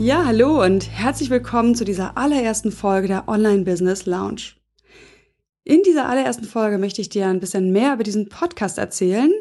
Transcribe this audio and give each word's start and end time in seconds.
Ja, 0.00 0.24
hallo 0.24 0.64
und 0.64 0.88
herzlich 0.88 1.28
willkommen 1.28 1.74
zu 1.74 1.84
dieser 1.84 2.16
allerersten 2.16 2.70
Folge 2.70 3.08
der 3.08 3.28
Online 3.28 3.64
Business 3.64 4.06
Lounge. 4.06 4.52
In 5.64 5.82
dieser 5.82 6.08
allerersten 6.08 6.44
Folge 6.44 6.78
möchte 6.78 7.00
ich 7.00 7.08
dir 7.08 7.26
ein 7.26 7.40
bisschen 7.40 7.72
mehr 7.72 7.94
über 7.94 8.04
diesen 8.04 8.28
Podcast 8.28 8.78
erzählen, 8.78 9.32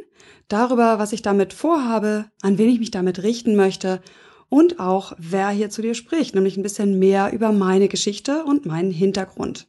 darüber, 0.47 0.97
was 0.97 1.13
ich 1.13 1.21
damit 1.21 1.53
vorhabe, 1.53 2.25
an 2.41 2.57
wen 2.57 2.69
ich 2.69 2.79
mich 2.79 2.89
damit 2.89 3.21
richten 3.21 3.55
möchte 3.55 4.01
und 4.49 4.79
auch, 4.79 5.13
wer 5.19 5.49
hier 5.49 5.69
zu 5.69 5.83
dir 5.83 5.93
spricht, 5.93 6.33
nämlich 6.33 6.57
ein 6.57 6.63
bisschen 6.63 6.97
mehr 6.97 7.31
über 7.33 7.51
meine 7.51 7.87
Geschichte 7.87 8.43
und 8.43 8.65
meinen 8.65 8.91
Hintergrund. 8.91 9.67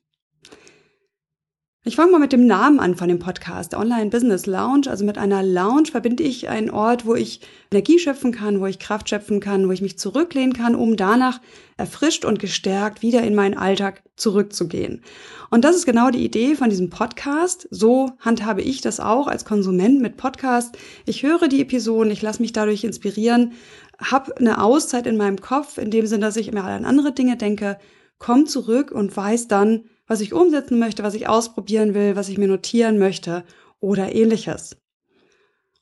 Ich 1.85 1.95
fange 1.95 2.11
mal 2.11 2.19
mit 2.19 2.33
dem 2.33 2.45
Namen 2.47 2.81
an 2.81 2.97
von 2.97 3.09
dem 3.09 3.21
Podcast, 3.21 3.73
Online 3.73 4.11
Business 4.11 4.47
Lounge. 4.47 4.91
Also 4.91 5.05
mit 5.05 5.17
einer 5.17 5.45
Lounge 5.45 5.87
verbinde 5.93 6.25
ich 6.25 6.49
einen 6.49 6.71
Ort, 6.71 7.07
wo 7.07 7.15
ich 7.15 7.41
Energie 7.71 8.01
schöpfen 8.01 8.33
kann, 8.33 8.61
wo 8.61 8.67
ich 8.67 8.81
Kraft 8.81 9.09
schöpfen 9.09 9.39
kann, 9.39 9.69
wo 9.69 9.73
ich 9.73 9.81
mich 9.81 9.97
zurücklehnen 9.97 10.53
kann, 10.53 10.75
um 10.75 10.97
danach 10.97 11.41
erfrischt 11.77 12.25
und 12.25 12.41
gestärkt 12.41 13.01
wieder 13.01 13.23
in 13.23 13.37
meinen 13.37 13.57
Alltag 13.57 14.03
zurückzugehen. 14.17 15.03
Und 15.51 15.65
das 15.65 15.77
ist 15.77 15.87
genau 15.87 16.11
die 16.11 16.25
Idee 16.25 16.57
von 16.57 16.69
diesem 16.69 16.91
Podcast. 16.91 17.69
So 17.71 18.11
handhabe 18.19 18.61
ich 18.61 18.81
das 18.81 18.99
auch 18.99 19.29
als 19.29 19.45
Konsument 19.45 20.01
mit 20.03 20.17
Podcast. 20.17 20.77
Ich 21.07 21.23
höre 21.23 21.47
die 21.47 21.63
Episoden, 21.63 22.11
ich 22.11 22.23
lasse 22.23 22.43
mich 22.43 22.53
dadurch 22.53 22.83
inspirieren, 22.83 23.53
habe 23.99 24.37
eine 24.37 24.63
Auszeit 24.63 25.07
in 25.07 25.17
meinem 25.17 25.41
Kopf, 25.41 25.79
in 25.79 25.93
dem 25.93 26.07
Sinne, 26.07 26.27
dass 26.27 26.37
ich 26.37 26.49
immer 26.49 26.65
an 26.65 26.85
andere 26.85 27.13
Dinge 27.13 27.37
denke, 27.37 27.79
komme 28.19 28.45
zurück 28.45 28.91
und 28.91 29.17
weiß 29.17 29.47
dann, 29.47 29.85
was 30.09 30.21
ich 30.21 30.33
umsetzen 30.33 30.79
möchte, 30.79 31.05
was 31.05 31.15
ich 31.15 31.29
ausprobieren 31.29 31.95
will, 31.95 32.17
was 32.17 32.29
ich 32.29 32.39
mir 32.39 32.49
notieren 32.49 32.99
möchte 32.99 33.45
oder 33.79 34.13
ähnliches. 34.13 34.77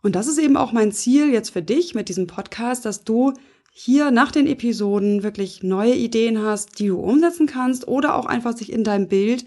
Und 0.02 0.14
das 0.14 0.26
ist 0.26 0.38
eben 0.38 0.56
auch 0.56 0.72
mein 0.72 0.92
Ziel 0.92 1.32
jetzt 1.32 1.50
für 1.50 1.62
dich 1.62 1.94
mit 1.94 2.08
diesem 2.08 2.26
Podcast, 2.26 2.84
dass 2.84 3.04
du 3.04 3.32
hier 3.72 4.10
nach 4.10 4.32
den 4.32 4.46
Episoden 4.46 5.22
wirklich 5.22 5.62
neue 5.62 5.94
Ideen 5.94 6.42
hast, 6.42 6.78
die 6.78 6.88
du 6.88 6.98
umsetzen 6.98 7.46
kannst 7.46 7.88
oder 7.88 8.14
auch 8.14 8.26
einfach 8.26 8.56
sich 8.56 8.72
in 8.72 8.84
deinem 8.84 9.08
Bild, 9.08 9.44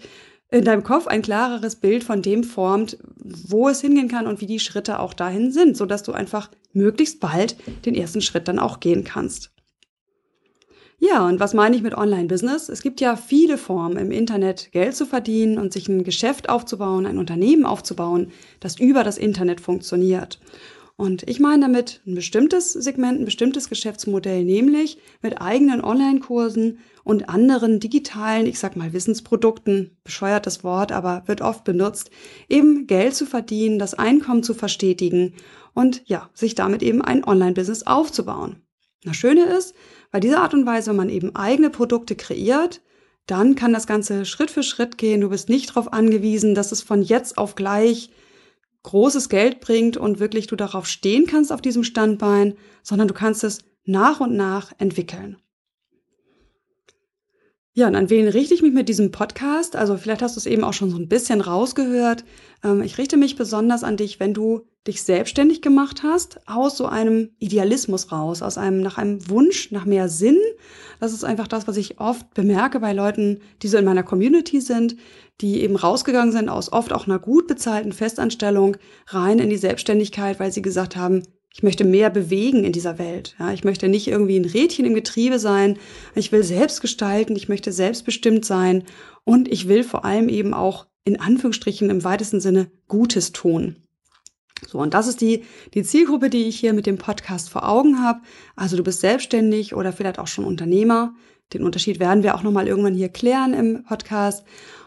in 0.50 0.64
deinem 0.64 0.82
Kopf 0.82 1.06
ein 1.06 1.22
klareres 1.22 1.76
Bild 1.76 2.04
von 2.04 2.22
dem 2.22 2.44
formt, 2.44 2.98
wo 3.16 3.68
es 3.68 3.80
hingehen 3.80 4.08
kann 4.08 4.26
und 4.26 4.40
wie 4.40 4.46
die 4.46 4.60
Schritte 4.60 4.98
auch 4.98 5.14
dahin 5.14 5.52
sind, 5.52 5.76
sodass 5.76 6.02
du 6.02 6.12
einfach 6.12 6.50
möglichst 6.72 7.20
bald 7.20 7.56
den 7.84 7.94
ersten 7.94 8.20
Schritt 8.20 8.48
dann 8.48 8.58
auch 8.58 8.80
gehen 8.80 9.04
kannst. 9.04 9.50
Ja, 11.02 11.26
und 11.26 11.40
was 11.40 11.54
meine 11.54 11.74
ich 11.74 11.82
mit 11.82 11.96
Online-Business? 11.96 12.68
Es 12.68 12.82
gibt 12.82 13.00
ja 13.00 13.16
viele 13.16 13.56
Formen 13.56 13.96
im 13.96 14.10
Internet 14.10 14.70
Geld 14.70 14.94
zu 14.94 15.06
verdienen 15.06 15.56
und 15.56 15.72
sich 15.72 15.88
ein 15.88 16.04
Geschäft 16.04 16.50
aufzubauen, 16.50 17.06
ein 17.06 17.16
Unternehmen 17.16 17.64
aufzubauen, 17.64 18.32
das 18.60 18.78
über 18.78 19.02
das 19.02 19.16
Internet 19.16 19.62
funktioniert. 19.62 20.38
Und 20.96 21.26
ich 21.26 21.40
meine 21.40 21.62
damit 21.62 22.02
ein 22.06 22.14
bestimmtes 22.14 22.74
Segment, 22.74 23.18
ein 23.18 23.24
bestimmtes 23.24 23.70
Geschäftsmodell, 23.70 24.44
nämlich 24.44 24.98
mit 25.22 25.40
eigenen 25.40 25.82
Online-Kursen 25.82 26.80
und 27.02 27.30
anderen 27.30 27.80
digitalen, 27.80 28.44
ich 28.44 28.58
sag 28.58 28.76
mal 28.76 28.92
Wissensprodukten, 28.92 29.96
bescheuert 30.04 30.44
das 30.44 30.64
Wort, 30.64 30.92
aber 30.92 31.22
wird 31.24 31.40
oft 31.40 31.64
benutzt, 31.64 32.10
eben 32.50 32.86
Geld 32.86 33.14
zu 33.14 33.24
verdienen, 33.24 33.78
das 33.78 33.94
Einkommen 33.94 34.42
zu 34.42 34.52
verstetigen 34.52 35.32
und 35.72 36.02
ja, 36.04 36.28
sich 36.34 36.54
damit 36.54 36.82
eben 36.82 37.00
ein 37.00 37.24
Online-Business 37.24 37.84
aufzubauen. 37.86 38.56
Das 39.02 39.16
Schöne 39.16 39.44
ist, 39.44 39.74
bei 40.10 40.20
dieser 40.20 40.40
Art 40.40 40.54
und 40.54 40.66
Weise, 40.66 40.90
wenn 40.90 40.96
man 40.96 41.08
eben 41.08 41.36
eigene 41.36 41.70
Produkte 41.70 42.16
kreiert, 42.16 42.80
dann 43.26 43.54
kann 43.54 43.72
das 43.72 43.86
Ganze 43.86 44.24
Schritt 44.24 44.50
für 44.50 44.62
Schritt 44.62 44.98
gehen. 44.98 45.20
Du 45.20 45.30
bist 45.30 45.48
nicht 45.48 45.70
darauf 45.70 45.92
angewiesen, 45.92 46.54
dass 46.54 46.72
es 46.72 46.82
von 46.82 47.02
jetzt 47.02 47.38
auf 47.38 47.54
gleich 47.54 48.10
großes 48.82 49.28
Geld 49.28 49.60
bringt 49.60 49.96
und 49.96 50.20
wirklich 50.20 50.46
du 50.46 50.56
darauf 50.56 50.86
stehen 50.86 51.26
kannst 51.26 51.52
auf 51.52 51.62
diesem 51.62 51.84
Standbein, 51.84 52.54
sondern 52.82 53.08
du 53.08 53.14
kannst 53.14 53.44
es 53.44 53.58
nach 53.84 54.20
und 54.20 54.36
nach 54.36 54.72
entwickeln. 54.78 55.36
Ja, 57.72 57.86
und 57.86 57.94
an 57.94 58.10
wen 58.10 58.26
richte 58.26 58.52
ich 58.52 58.62
mich 58.62 58.72
mit 58.72 58.88
diesem 58.88 59.12
Podcast? 59.12 59.76
Also 59.76 59.96
vielleicht 59.96 60.22
hast 60.22 60.34
du 60.34 60.40
es 60.40 60.46
eben 60.46 60.64
auch 60.64 60.72
schon 60.72 60.90
so 60.90 60.96
ein 60.96 61.08
bisschen 61.08 61.40
rausgehört. 61.40 62.24
Ähm, 62.64 62.82
ich 62.82 62.98
richte 62.98 63.16
mich 63.16 63.36
besonders 63.36 63.84
an 63.84 63.96
dich, 63.96 64.18
wenn 64.18 64.34
du 64.34 64.66
dich 64.86 65.02
selbstständig 65.02 65.60
gemacht 65.60 66.02
hast, 66.02 66.40
aus 66.48 66.76
so 66.76 66.86
einem 66.86 67.30
Idealismus 67.38 68.12
raus, 68.12 68.40
aus 68.40 68.56
einem, 68.56 68.80
nach 68.80 68.96
einem 68.96 69.28
Wunsch, 69.28 69.70
nach 69.72 69.84
mehr 69.84 70.08
Sinn. 70.08 70.38
Das 71.00 71.12
ist 71.12 71.24
einfach 71.24 71.48
das, 71.48 71.68
was 71.68 71.76
ich 71.76 72.00
oft 72.00 72.32
bemerke 72.32 72.80
bei 72.80 72.92
Leuten, 72.92 73.40
die 73.62 73.68
so 73.68 73.76
in 73.76 73.84
meiner 73.84 74.02
Community 74.02 74.60
sind, 74.60 74.96
die 75.42 75.60
eben 75.62 75.76
rausgegangen 75.76 76.32
sind 76.32 76.48
aus 76.48 76.72
oft 76.72 76.92
auch 76.92 77.06
einer 77.06 77.18
gut 77.18 77.46
bezahlten 77.46 77.92
Festanstellung 77.92 78.76
rein 79.08 79.38
in 79.38 79.50
die 79.50 79.56
Selbstständigkeit, 79.56 80.40
weil 80.40 80.52
sie 80.52 80.62
gesagt 80.62 80.96
haben, 80.96 81.22
ich 81.52 81.62
möchte 81.62 81.84
mehr 81.84 82.10
bewegen 82.10 82.64
in 82.64 82.72
dieser 82.72 82.98
Welt. 82.98 83.34
Ja, 83.38 83.52
ich 83.52 83.64
möchte 83.64 83.88
nicht 83.88 84.06
irgendwie 84.06 84.38
ein 84.38 84.44
Rädchen 84.44 84.86
im 84.86 84.94
Getriebe 84.94 85.38
sein. 85.38 85.78
Ich 86.14 86.30
will 86.30 86.44
selbst 86.44 86.80
gestalten. 86.80 87.34
Ich 87.34 87.48
möchte 87.48 87.72
selbstbestimmt 87.72 88.44
sein. 88.44 88.84
Und 89.24 89.48
ich 89.48 89.66
will 89.66 89.82
vor 89.82 90.04
allem 90.04 90.28
eben 90.28 90.54
auch 90.54 90.86
in 91.04 91.18
Anführungsstrichen 91.18 91.90
im 91.90 92.04
weitesten 92.04 92.40
Sinne 92.40 92.70
Gutes 92.86 93.32
tun. 93.32 93.76
So, 94.66 94.78
und 94.78 94.94
das 94.94 95.08
ist 95.08 95.20
die, 95.20 95.44
die 95.74 95.82
Zielgruppe, 95.82 96.30
die 96.30 96.44
ich 96.44 96.58
hier 96.58 96.72
mit 96.72 96.86
dem 96.86 96.98
Podcast 96.98 97.50
vor 97.50 97.68
Augen 97.68 98.02
habe. 98.02 98.20
Also 98.56 98.76
du 98.76 98.82
bist 98.82 99.00
selbstständig 99.00 99.74
oder 99.74 99.92
vielleicht 99.92 100.18
auch 100.18 100.26
schon 100.26 100.44
Unternehmer. 100.44 101.14
Den 101.52 101.64
Unterschied 101.64 101.98
werden 101.98 102.22
wir 102.22 102.34
auch 102.34 102.42
nochmal 102.42 102.68
irgendwann 102.68 102.94
hier 102.94 103.08
klären 103.08 103.54
im 103.54 103.84
Podcast 103.84 104.44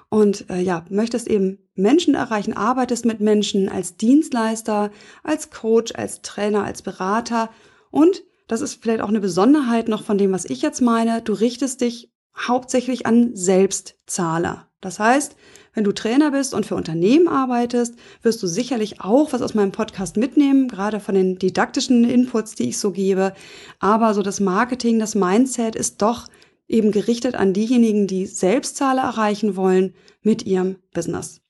und 0.09 0.49
äh, 0.49 0.61
ja, 0.61 0.85
möchtest 0.89 1.27
eben 1.27 1.57
Menschen 1.75 2.13
erreichen, 2.13 2.53
arbeitest 2.53 3.05
mit 3.05 3.19
Menschen 3.19 3.67
als 3.67 3.97
Dienstleister, 3.97 4.91
als 5.23 5.49
Coach, 5.49 5.93
als 5.95 6.21
Trainer, 6.21 6.63
als 6.63 6.83
Berater 6.83 7.49
und 7.89 8.23
das 8.47 8.61
ist 8.61 8.81
vielleicht 8.81 9.01
auch 9.01 9.09
eine 9.09 9.19
Besonderheit 9.19 9.87
noch 9.87 10.03
von 10.03 10.17
dem, 10.17 10.31
was 10.31 10.45
ich 10.45 10.61
jetzt 10.61 10.81
meine, 10.81 11.21
du 11.21 11.33
richtest 11.33 11.81
dich 11.81 12.11
hauptsächlich 12.35 13.05
an 13.05 13.35
Selbstzahler. 13.35 14.67
Das 14.81 14.99
heißt, 14.99 15.35
wenn 15.73 15.83
du 15.83 15.91
Trainer 15.91 16.31
bist 16.31 16.53
und 16.53 16.65
für 16.65 16.75
Unternehmen 16.75 17.27
arbeitest, 17.27 17.95
wirst 18.21 18.41
du 18.43 18.47
sicherlich 18.47 19.01
auch 19.01 19.33
was 19.33 19.41
aus 19.41 19.53
meinem 19.53 19.71
Podcast 19.71 20.17
mitnehmen, 20.17 20.67
gerade 20.67 20.99
von 20.99 21.15
den 21.15 21.37
didaktischen 21.37 22.03
Inputs, 22.03 22.55
die 22.55 22.69
ich 22.69 22.77
so 22.77 22.91
gebe. 22.91 23.33
Aber 23.79 24.13
so 24.13 24.21
das 24.21 24.39
Marketing, 24.39 24.99
das 24.99 25.15
Mindset 25.15 25.75
ist 25.75 26.01
doch 26.01 26.27
eben 26.67 26.91
gerichtet 26.91 27.35
an 27.35 27.53
diejenigen, 27.53 28.07
die 28.07 28.25
Selbstzahler 28.25 29.01
erreichen 29.01 29.55
wollen 29.55 29.93
mit 30.21 30.45
ihrem 30.45 30.77
Business. 30.93 31.41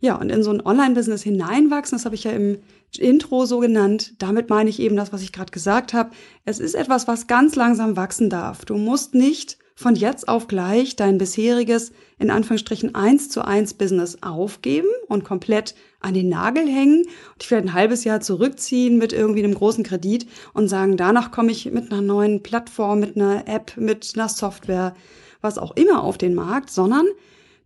Ja, 0.00 0.16
und 0.16 0.30
in 0.30 0.42
so 0.42 0.50
ein 0.50 0.64
Online-Business 0.64 1.22
hineinwachsen, 1.22 1.96
das 1.96 2.06
habe 2.06 2.14
ich 2.14 2.24
ja 2.24 2.30
im 2.30 2.58
Intro 2.98 3.44
so 3.44 3.58
genannt. 3.58 4.14
Damit 4.18 4.48
meine 4.48 4.70
ich 4.70 4.80
eben 4.80 4.96
das, 4.96 5.12
was 5.12 5.22
ich 5.22 5.32
gerade 5.32 5.52
gesagt 5.52 5.92
habe. 5.92 6.10
Es 6.46 6.58
ist 6.58 6.74
etwas, 6.74 7.06
was 7.06 7.26
ganz 7.26 7.54
langsam 7.54 7.96
wachsen 7.96 8.30
darf. 8.30 8.64
Du 8.64 8.76
musst 8.76 9.14
nicht 9.14 9.58
von 9.80 9.94
jetzt 9.94 10.28
auf 10.28 10.46
gleich 10.46 10.94
dein 10.94 11.16
bisheriges, 11.16 11.92
in 12.18 12.30
Anführungsstrichen, 12.30 12.94
eins 12.94 13.30
zu 13.30 13.42
eins 13.42 13.72
Business 13.72 14.18
aufgeben 14.20 14.88
und 15.08 15.24
komplett 15.24 15.74
an 16.00 16.12
den 16.12 16.28
Nagel 16.28 16.68
hängen 16.68 17.04
und 17.04 17.40
dich 17.40 17.48
vielleicht 17.48 17.64
ein 17.64 17.72
halbes 17.72 18.04
Jahr 18.04 18.20
zurückziehen 18.20 18.98
mit 18.98 19.14
irgendwie 19.14 19.42
einem 19.42 19.54
großen 19.54 19.82
Kredit 19.82 20.26
und 20.52 20.68
sagen, 20.68 20.98
danach 20.98 21.30
komme 21.30 21.50
ich 21.50 21.64
mit 21.72 21.90
einer 21.90 22.02
neuen 22.02 22.42
Plattform, 22.42 23.00
mit 23.00 23.16
einer 23.16 23.48
App, 23.48 23.78
mit 23.78 24.12
einer 24.16 24.28
Software, 24.28 24.94
was 25.40 25.56
auch 25.56 25.74
immer 25.76 26.02
auf 26.04 26.18
den 26.18 26.34
Markt, 26.34 26.68
sondern 26.68 27.06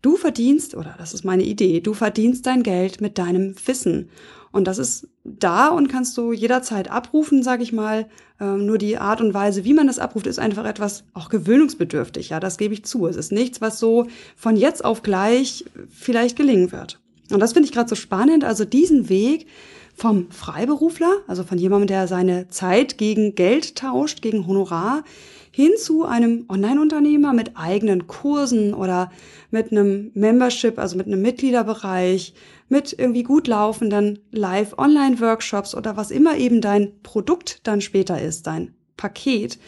du 0.00 0.16
verdienst, 0.16 0.76
oder 0.76 0.94
das 0.96 1.14
ist 1.14 1.24
meine 1.24 1.42
Idee, 1.42 1.80
du 1.80 1.94
verdienst 1.94 2.46
dein 2.46 2.62
Geld 2.62 3.00
mit 3.00 3.18
deinem 3.18 3.56
Wissen. 3.66 4.08
Und 4.54 4.68
das 4.68 4.78
ist 4.78 5.08
da 5.24 5.66
und 5.66 5.88
kannst 5.88 6.16
du 6.16 6.32
jederzeit 6.32 6.88
abrufen, 6.88 7.42
sage 7.42 7.64
ich 7.64 7.72
mal. 7.72 8.06
Ähm, 8.40 8.66
nur 8.66 8.78
die 8.78 8.98
Art 8.98 9.20
und 9.20 9.34
Weise, 9.34 9.64
wie 9.64 9.74
man 9.74 9.88
das 9.88 9.98
abruft, 9.98 10.28
ist 10.28 10.38
einfach 10.38 10.64
etwas 10.64 11.02
auch 11.12 11.28
gewöhnungsbedürftig. 11.28 12.28
Ja, 12.28 12.38
das 12.38 12.56
gebe 12.56 12.72
ich 12.72 12.84
zu. 12.84 13.08
Es 13.08 13.16
ist 13.16 13.32
nichts, 13.32 13.60
was 13.60 13.80
so 13.80 14.06
von 14.36 14.54
jetzt 14.54 14.84
auf 14.84 15.02
gleich 15.02 15.64
vielleicht 15.90 16.36
gelingen 16.36 16.70
wird. 16.70 17.00
Und 17.32 17.40
das 17.40 17.52
finde 17.52 17.66
ich 17.66 17.74
gerade 17.74 17.88
so 17.88 17.96
spannend. 17.96 18.44
Also 18.44 18.64
diesen 18.64 19.08
Weg 19.08 19.48
vom 19.94 20.30
Freiberufler, 20.30 21.18
also 21.26 21.44
von 21.44 21.58
jemandem, 21.58 21.86
der 21.86 22.08
seine 22.08 22.48
Zeit 22.48 22.98
gegen 22.98 23.34
Geld 23.34 23.76
tauscht, 23.76 24.22
gegen 24.22 24.46
Honorar, 24.46 25.04
hin 25.50 25.70
zu 25.78 26.04
einem 26.04 26.46
Online-Unternehmer 26.48 27.32
mit 27.32 27.52
eigenen 27.56 28.08
Kursen 28.08 28.74
oder 28.74 29.12
mit 29.52 29.70
einem 29.70 30.10
Membership, 30.14 30.80
also 30.80 30.96
mit 30.96 31.06
einem 31.06 31.22
Mitgliederbereich, 31.22 32.34
mit 32.68 32.92
irgendwie 32.98 33.22
gut 33.22 33.46
laufenden 33.46 34.18
Live-Online-Workshops 34.32 35.76
oder 35.76 35.96
was 35.96 36.10
immer 36.10 36.36
eben 36.36 36.60
dein 36.60 37.00
Produkt 37.04 37.60
dann 37.62 37.80
später 37.80 38.20
ist, 38.20 38.48
dein 38.48 38.74
Paket 38.96 39.58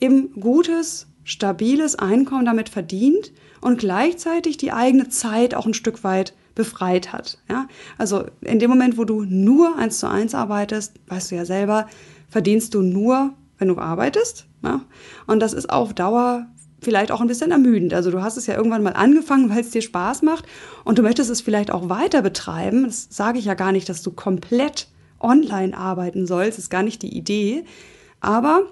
eben 0.00 0.40
gutes, 0.40 1.06
stabiles 1.22 1.94
Einkommen 1.94 2.46
damit 2.46 2.68
verdient 2.68 3.32
und 3.60 3.78
gleichzeitig 3.78 4.56
die 4.56 4.72
eigene 4.72 5.08
Zeit 5.08 5.54
auch 5.54 5.66
ein 5.66 5.74
Stück 5.74 6.02
weit 6.02 6.34
befreit 6.58 7.12
hat. 7.12 7.38
Ja? 7.48 7.68
Also 7.96 8.26
in 8.42 8.58
dem 8.58 8.68
Moment, 8.68 8.98
wo 8.98 9.04
du 9.04 9.24
nur 9.24 9.78
eins 9.78 10.00
zu 10.00 10.10
eins 10.10 10.34
arbeitest, 10.34 10.94
weißt 11.06 11.30
du 11.30 11.36
ja 11.36 11.44
selber, 11.46 11.86
verdienst 12.28 12.74
du 12.74 12.82
nur, 12.82 13.32
wenn 13.58 13.68
du 13.68 13.78
arbeitest. 13.78 14.46
Ja? 14.62 14.82
Und 15.26 15.40
das 15.40 15.54
ist 15.54 15.70
auf 15.70 15.94
Dauer 15.94 16.46
vielleicht 16.80 17.10
auch 17.10 17.20
ein 17.20 17.28
bisschen 17.28 17.52
ermüdend. 17.52 17.94
Also 17.94 18.10
du 18.10 18.22
hast 18.22 18.36
es 18.36 18.46
ja 18.46 18.56
irgendwann 18.56 18.82
mal 18.82 18.92
angefangen, 18.92 19.50
weil 19.50 19.60
es 19.60 19.70
dir 19.70 19.82
Spaß 19.82 20.22
macht 20.22 20.44
und 20.84 20.98
du 20.98 21.02
möchtest 21.02 21.30
es 21.30 21.40
vielleicht 21.40 21.70
auch 21.70 21.88
weiter 21.88 22.22
betreiben. 22.22 22.84
Das 22.84 23.06
sage 23.10 23.38
ich 23.38 23.46
ja 23.46 23.54
gar 23.54 23.72
nicht, 23.72 23.88
dass 23.88 24.02
du 24.02 24.10
komplett 24.10 24.88
online 25.20 25.76
arbeiten 25.76 26.26
sollst, 26.26 26.58
ist 26.58 26.70
gar 26.70 26.82
nicht 26.82 27.02
die 27.02 27.16
Idee. 27.16 27.64
Aber 28.20 28.62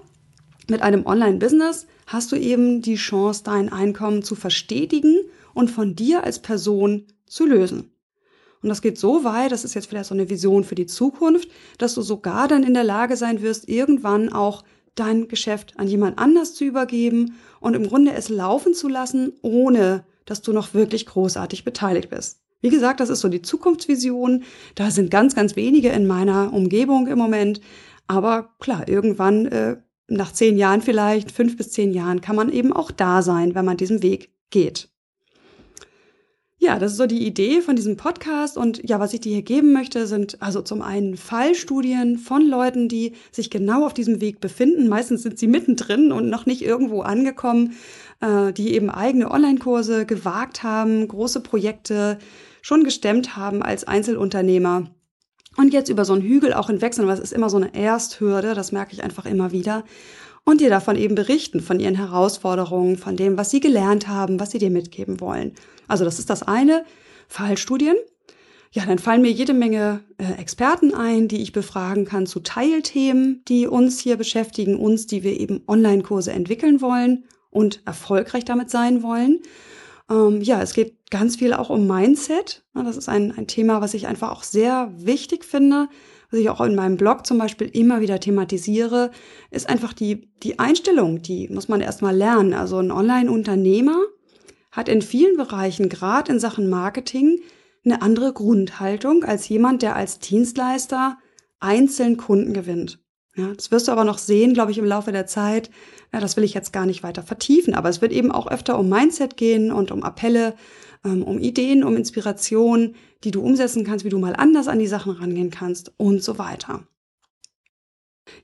mit 0.69 0.81
einem 0.81 1.05
Online-Business 1.05 1.87
hast 2.05 2.31
du 2.31 2.35
eben 2.35 2.81
die 2.81 2.95
Chance, 2.95 3.43
dein 3.45 3.71
Einkommen 3.71 4.23
zu 4.23 4.35
verstetigen 4.35 5.17
und 5.53 5.71
von 5.71 5.95
dir 5.95 6.23
als 6.23 6.39
Person 6.39 7.05
zu 7.27 7.45
lösen. 7.45 7.91
Und 8.61 8.69
das 8.69 8.81
geht 8.81 8.97
so 8.97 9.23
weit, 9.23 9.51
das 9.51 9.63
ist 9.63 9.75
jetzt 9.75 9.87
vielleicht 9.87 10.09
so 10.09 10.15
eine 10.15 10.29
Vision 10.29 10.63
für 10.63 10.75
die 10.75 10.87
Zukunft, 10.87 11.49
dass 11.77 11.93
du 11.93 12.01
sogar 12.01 12.47
dann 12.47 12.63
in 12.63 12.73
der 12.73 12.83
Lage 12.83 13.15
sein 13.15 13.41
wirst, 13.41 13.69
irgendwann 13.69 14.33
auch 14.33 14.63
dein 14.95 15.27
Geschäft 15.27 15.73
an 15.77 15.87
jemand 15.87 16.17
anders 16.17 16.55
zu 16.55 16.65
übergeben 16.65 17.35
und 17.59 17.75
im 17.75 17.87
Grunde 17.87 18.13
es 18.13 18.29
laufen 18.29 18.73
zu 18.73 18.87
lassen, 18.87 19.33
ohne 19.41 20.05
dass 20.25 20.41
du 20.41 20.53
noch 20.53 20.73
wirklich 20.73 21.05
großartig 21.05 21.63
beteiligt 21.63 22.09
bist. 22.09 22.41
Wie 22.61 22.69
gesagt, 22.69 22.99
das 22.99 23.09
ist 23.09 23.21
so 23.21 23.29
die 23.29 23.43
Zukunftsvision. 23.43 24.43
Da 24.73 24.89
sind 24.89 25.11
ganz, 25.11 25.35
ganz 25.35 25.55
wenige 25.55 25.89
in 25.89 26.07
meiner 26.07 26.51
Umgebung 26.53 27.07
im 27.07 27.17
Moment. 27.17 27.61
Aber 28.07 28.55
klar, 28.59 28.87
irgendwann, 28.87 29.45
äh, 29.45 29.77
nach 30.07 30.31
zehn 30.31 30.57
Jahren 30.57 30.81
vielleicht, 30.81 31.31
fünf 31.31 31.57
bis 31.57 31.71
zehn 31.71 31.93
Jahren, 31.93 32.21
kann 32.21 32.35
man 32.35 32.51
eben 32.51 32.73
auch 32.73 32.89
da 32.89 33.21
sein, 33.21 33.53
wenn 33.53 33.65
man 33.65 33.77
diesen 33.77 34.01
Weg 34.01 34.31
geht. 34.49 34.89
Ja, 36.59 36.79
das 36.79 36.93
ist 36.93 36.97
so 36.97 37.05
die 37.05 37.27
Idee 37.27 37.61
von 37.61 37.75
diesem 37.75 37.97
Podcast. 37.97 38.57
Und 38.57 38.81
ja, 38.89 38.99
was 38.99 39.13
ich 39.13 39.21
dir 39.21 39.33
hier 39.33 39.43
geben 39.43 39.73
möchte, 39.73 40.07
sind 40.07 40.41
also 40.41 40.61
zum 40.61 40.81
einen 40.81 41.15
Fallstudien 41.15 42.17
von 42.17 42.47
Leuten, 42.47 42.89
die 42.89 43.13
sich 43.31 43.51
genau 43.51 43.85
auf 43.85 43.93
diesem 43.93 44.21
Weg 44.21 44.39
befinden. 44.39 44.87
Meistens 44.87 45.21
sind 45.21 45.37
sie 45.37 45.45
mittendrin 45.45 46.11
und 46.11 46.29
noch 46.29 46.47
nicht 46.47 46.63
irgendwo 46.63 47.01
angekommen, 47.01 47.75
äh, 48.21 48.51
die 48.53 48.73
eben 48.73 48.89
eigene 48.89 49.29
Online-Kurse 49.29 50.07
gewagt 50.07 50.63
haben, 50.63 51.07
große 51.07 51.41
Projekte 51.41 52.17
schon 52.63 52.83
gestemmt 52.83 53.37
haben 53.37 53.61
als 53.61 53.83
Einzelunternehmer. 53.83 54.89
Und 55.57 55.73
jetzt 55.73 55.89
über 55.89 56.05
so 56.05 56.13
einen 56.13 56.23
Hügel 56.23 56.53
auch 56.53 56.67
hinwechseln, 56.67 57.07
weil 57.07 57.15
es 57.15 57.19
ist 57.19 57.33
immer 57.33 57.51
so 57.51 57.57
eine 57.57 57.73
Ersthürde, 57.75 58.55
das 58.55 58.71
merke 58.71 58.93
ich 58.93 59.03
einfach 59.03 59.25
immer 59.25 59.51
wieder 59.51 59.83
und 60.47 60.61
dir 60.61 60.69
davon 60.69 60.95
eben 60.95 61.15
berichten, 61.15 61.59
von 61.59 61.81
ihren 61.81 61.95
Herausforderungen, 61.95 62.97
von 62.97 63.17
dem, 63.17 63.37
was 63.37 63.49
sie 63.49 63.59
gelernt 63.59 64.07
haben, 64.07 64.39
was 64.39 64.51
sie 64.51 64.59
dir 64.59 64.69
mitgeben 64.69 65.19
wollen. 65.19 65.51
Also 65.89 66.05
das 66.05 66.19
ist 66.19 66.29
das 66.29 66.41
eine, 66.41 66.85
Fallstudien. 67.27 67.97
Ja, 68.71 68.85
dann 68.85 68.97
fallen 68.97 69.21
mir 69.21 69.31
jede 69.31 69.53
Menge 69.53 70.05
äh, 70.17 70.39
Experten 70.39 70.93
ein, 70.93 71.27
die 71.27 71.41
ich 71.41 71.51
befragen 71.51 72.05
kann 72.05 72.27
zu 72.27 72.39
Teilthemen, 72.39 73.43
die 73.49 73.67
uns 73.67 73.99
hier 73.99 74.15
beschäftigen, 74.15 74.77
uns, 74.77 75.05
die 75.05 75.21
wir 75.21 75.37
eben 75.37 75.63
Online-Kurse 75.67 76.31
entwickeln 76.31 76.79
wollen 76.79 77.25
und 77.49 77.81
erfolgreich 77.85 78.45
damit 78.45 78.69
sein 78.69 79.03
wollen. 79.03 79.41
Ähm, 80.09 80.41
ja, 80.41 80.61
es 80.61 80.73
geht 80.73 80.95
ganz 81.09 81.35
viel 81.35 81.51
auch 81.51 81.69
um 81.69 81.87
Mindset. 81.87 82.63
Das 82.73 82.95
ist 82.95 83.09
ein, 83.09 83.33
ein 83.37 83.47
Thema, 83.47 83.81
was 83.81 83.93
ich 83.93 84.07
einfach 84.07 84.31
auch 84.31 84.43
sehr 84.43 84.93
wichtig 84.95 85.43
finde, 85.43 85.89
was 86.29 86.39
ich 86.39 86.49
auch 86.49 86.61
in 86.61 86.75
meinem 86.75 86.97
Blog 86.97 87.25
zum 87.25 87.37
Beispiel 87.37 87.67
immer 87.67 88.01
wieder 88.01 88.19
thematisiere, 88.19 89.11
ist 89.51 89.69
einfach 89.69 89.93
die, 89.93 90.29
die 90.43 90.59
Einstellung, 90.59 91.21
die 91.21 91.47
muss 91.49 91.69
man 91.69 91.81
erstmal 91.81 92.15
lernen. 92.15 92.53
Also 92.53 92.77
ein 92.77 92.91
Online-Unternehmer 92.91 93.97
hat 94.71 94.89
in 94.89 95.01
vielen 95.01 95.37
Bereichen, 95.37 95.89
gerade 95.89 96.31
in 96.31 96.39
Sachen 96.39 96.69
Marketing, 96.69 97.39
eine 97.85 98.01
andere 98.01 98.33
Grundhaltung 98.33 99.23
als 99.23 99.47
jemand, 99.47 99.81
der 99.81 99.95
als 99.95 100.19
Dienstleister 100.19 101.17
einzeln 101.59 102.17
Kunden 102.17 102.53
gewinnt. 102.53 102.99
Ja, 103.35 103.53
das 103.53 103.71
wirst 103.71 103.87
du 103.87 103.91
aber 103.91 104.03
noch 104.03 104.17
sehen, 104.17 104.53
glaube 104.53 104.71
ich, 104.71 104.79
im 104.79 104.85
Laufe 104.85 105.11
der 105.11 105.27
Zeit. 105.27 105.69
Ja, 106.11 106.19
das 106.19 106.35
will 106.35 106.43
ich 106.43 106.55
jetzt 106.55 106.73
gar 106.73 106.85
nicht 106.85 107.03
weiter 107.03 107.21
vertiefen, 107.21 107.75
aber 107.75 107.87
es 107.87 108.01
wird 108.01 108.11
eben 108.11 108.31
auch 108.31 108.47
öfter 108.47 108.79
um 108.79 108.89
Mindset 108.89 109.37
gehen 109.37 109.71
und 109.71 109.91
um 109.91 110.03
Appelle, 110.03 110.55
um 111.03 111.39
Ideen, 111.39 111.83
um 111.83 111.95
Inspiration, 111.95 112.95
die 113.23 113.31
du 113.31 113.41
umsetzen 113.41 113.83
kannst, 113.83 114.05
wie 114.05 114.09
du 114.09 114.19
mal 114.19 114.35
anders 114.35 114.67
an 114.67 114.79
die 114.79 114.87
Sachen 114.87 115.13
rangehen 115.13 115.49
kannst 115.49 115.93
und 115.97 116.23
so 116.23 116.37
weiter. 116.37 116.87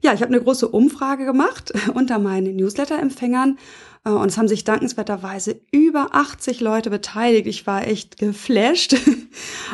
Ja, 0.01 0.13
ich 0.13 0.21
habe 0.21 0.33
eine 0.33 0.41
große 0.41 0.67
Umfrage 0.67 1.25
gemacht 1.25 1.73
unter 1.93 2.19
meinen 2.19 2.55
Newsletter-Empfängern 2.55 3.57
äh, 4.05 4.09
und 4.09 4.27
es 4.27 4.37
haben 4.37 4.47
sich 4.47 4.63
dankenswerterweise 4.63 5.61
über 5.71 6.09
80 6.11 6.61
Leute 6.61 6.89
beteiligt. 6.89 7.47
Ich 7.47 7.67
war 7.67 7.87
echt 7.87 8.17
geflasht. 8.17 8.95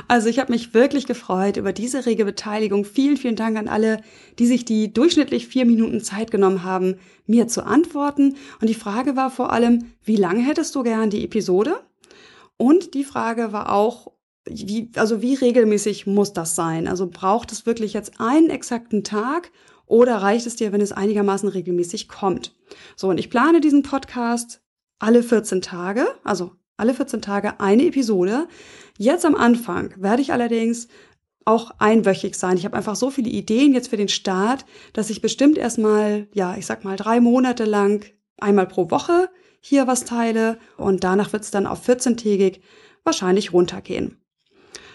Also 0.08 0.30
ich 0.30 0.40
habe 0.40 0.54
mich 0.54 0.74
wirklich 0.74 1.06
gefreut 1.06 1.58
über 1.58 1.74
diese 1.74 2.06
rege 2.06 2.24
Beteiligung. 2.24 2.86
Vielen, 2.86 3.18
vielen 3.18 3.36
Dank 3.36 3.58
an 3.58 3.68
alle, 3.68 4.02
die 4.40 4.48
sich 4.48 4.64
die 4.64 4.94
durchschnittlich 4.94 5.48
vier 5.48 5.66
Minuten 5.66 6.00
Zeit 6.00 6.31
genommen 6.31 6.64
haben, 6.64 6.96
mir 7.28 7.48
zu 7.50 7.66
antworten. 7.66 8.38
Und 8.62 8.70
die 8.70 8.76
Frage 8.76 9.18
war 9.18 9.30
vor 9.30 9.52
allem, 9.52 9.92
wie 10.04 10.16
lange 10.16 10.40
hättest 10.40 10.74
du 10.76 10.84
gern 10.84 11.10
die 11.10 11.26
Episode? 11.26 11.81
Und 12.62 12.94
die 12.94 13.06
Frage 13.06 13.54
war 13.54 13.72
auch, 13.72 14.12
wie, 14.46 14.92
also 14.96 15.22
wie 15.22 15.36
regelmäßig 15.36 16.08
muss 16.08 16.34
das 16.34 16.56
sein? 16.56 16.90
Also 16.90 17.08
braucht 17.08 17.54
es 17.54 17.66
wirklich 17.66 17.94
jetzt 17.94 18.20
einen 18.20 18.50
exakten 18.50 19.06
Tag 19.06 19.52
oder 19.86 20.18
reicht 20.18 20.46
es 20.46 20.58
dir, 20.58 20.74
wenn 20.74 20.82
es 20.82 20.92
einigermaßen 20.92 21.48
regelmäßig 21.48 22.10
kommt? 22.10 22.54
So, 22.98 23.08
und 23.08 23.18
ich 23.18 23.30
plane 23.30 23.62
diesen 23.62 23.82
Podcast 23.82 24.62
alle 25.00 25.24
14 25.24 25.62
Tage, 25.62 26.06
also 26.26 26.52
alle 26.76 26.94
14 26.94 27.22
Tage 27.22 27.62
eine 27.62 27.86
Episode. 27.86 28.48
Jetzt 28.98 29.26
am 29.26 29.36
Anfang 29.36 29.94
werde 29.98 30.22
ich 30.22 30.34
allerdings 30.34 30.90
auch 31.46 31.72
einwöchig 31.80 32.36
sein. 32.36 32.58
Ich 32.58 32.66
habe 32.66 32.76
einfach 32.76 32.98
so 32.98 33.10
viele 33.10 33.30
Ideen 33.30 33.74
jetzt 33.74 33.88
für 33.88 33.98
den 33.98 34.10
Start, 34.10 34.66
dass 34.92 35.10
ich 35.10 35.22
bestimmt 35.22 35.58
erstmal, 35.58 36.28
ja, 36.34 36.58
ich 36.58 36.66
sag 36.66 36.84
mal 36.84 36.98
drei 36.98 37.22
Monate 37.22 37.64
lang 37.64 38.06
einmal 38.38 38.68
pro 38.68 38.92
Woche 38.92 39.30
hier 39.62 39.88
was 39.88 40.06
teile 40.06 40.58
und 40.78 41.04
danach 41.04 41.34
wird 41.34 41.44
es 41.44 41.52
dann 41.52 41.68
auf 41.68 41.88
14-tägig 41.88 42.62
wahrscheinlich 43.04 43.54
runtergehen. 43.54 44.18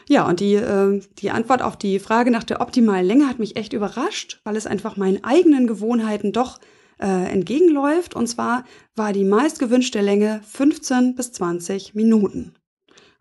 Ja, 0.08 0.28
und 0.28 0.40
die, 0.40 0.55
äh, 0.55 1.00
die 1.19 1.31
Antwort 1.31 1.62
auf 1.62 1.76
die 1.76 1.99
Frage 1.99 2.31
nach 2.31 2.44
der 2.44 2.61
optimalen 2.61 3.06
Länge 3.06 3.28
hat 3.28 3.38
mich 3.38 3.56
echt 3.56 3.72
überrascht, 3.72 4.40
weil 4.44 4.56
es 4.56 4.66
einfach 4.66 4.96
meinen 4.96 5.25
eigenen 5.25 5.66
Gewohnheiten 5.66 6.32
doch 6.32 6.58
äh, 7.00 7.06
entgegenläuft. 7.06 8.14
Und 8.14 8.26
zwar 8.26 8.64
war 8.94 9.12
die 9.12 9.25
meistgewünschte 9.25 10.00
Länge 10.00 10.41
15 10.44 11.15
bis 11.15 11.32
20 11.32 11.94
Minuten. 11.94 12.55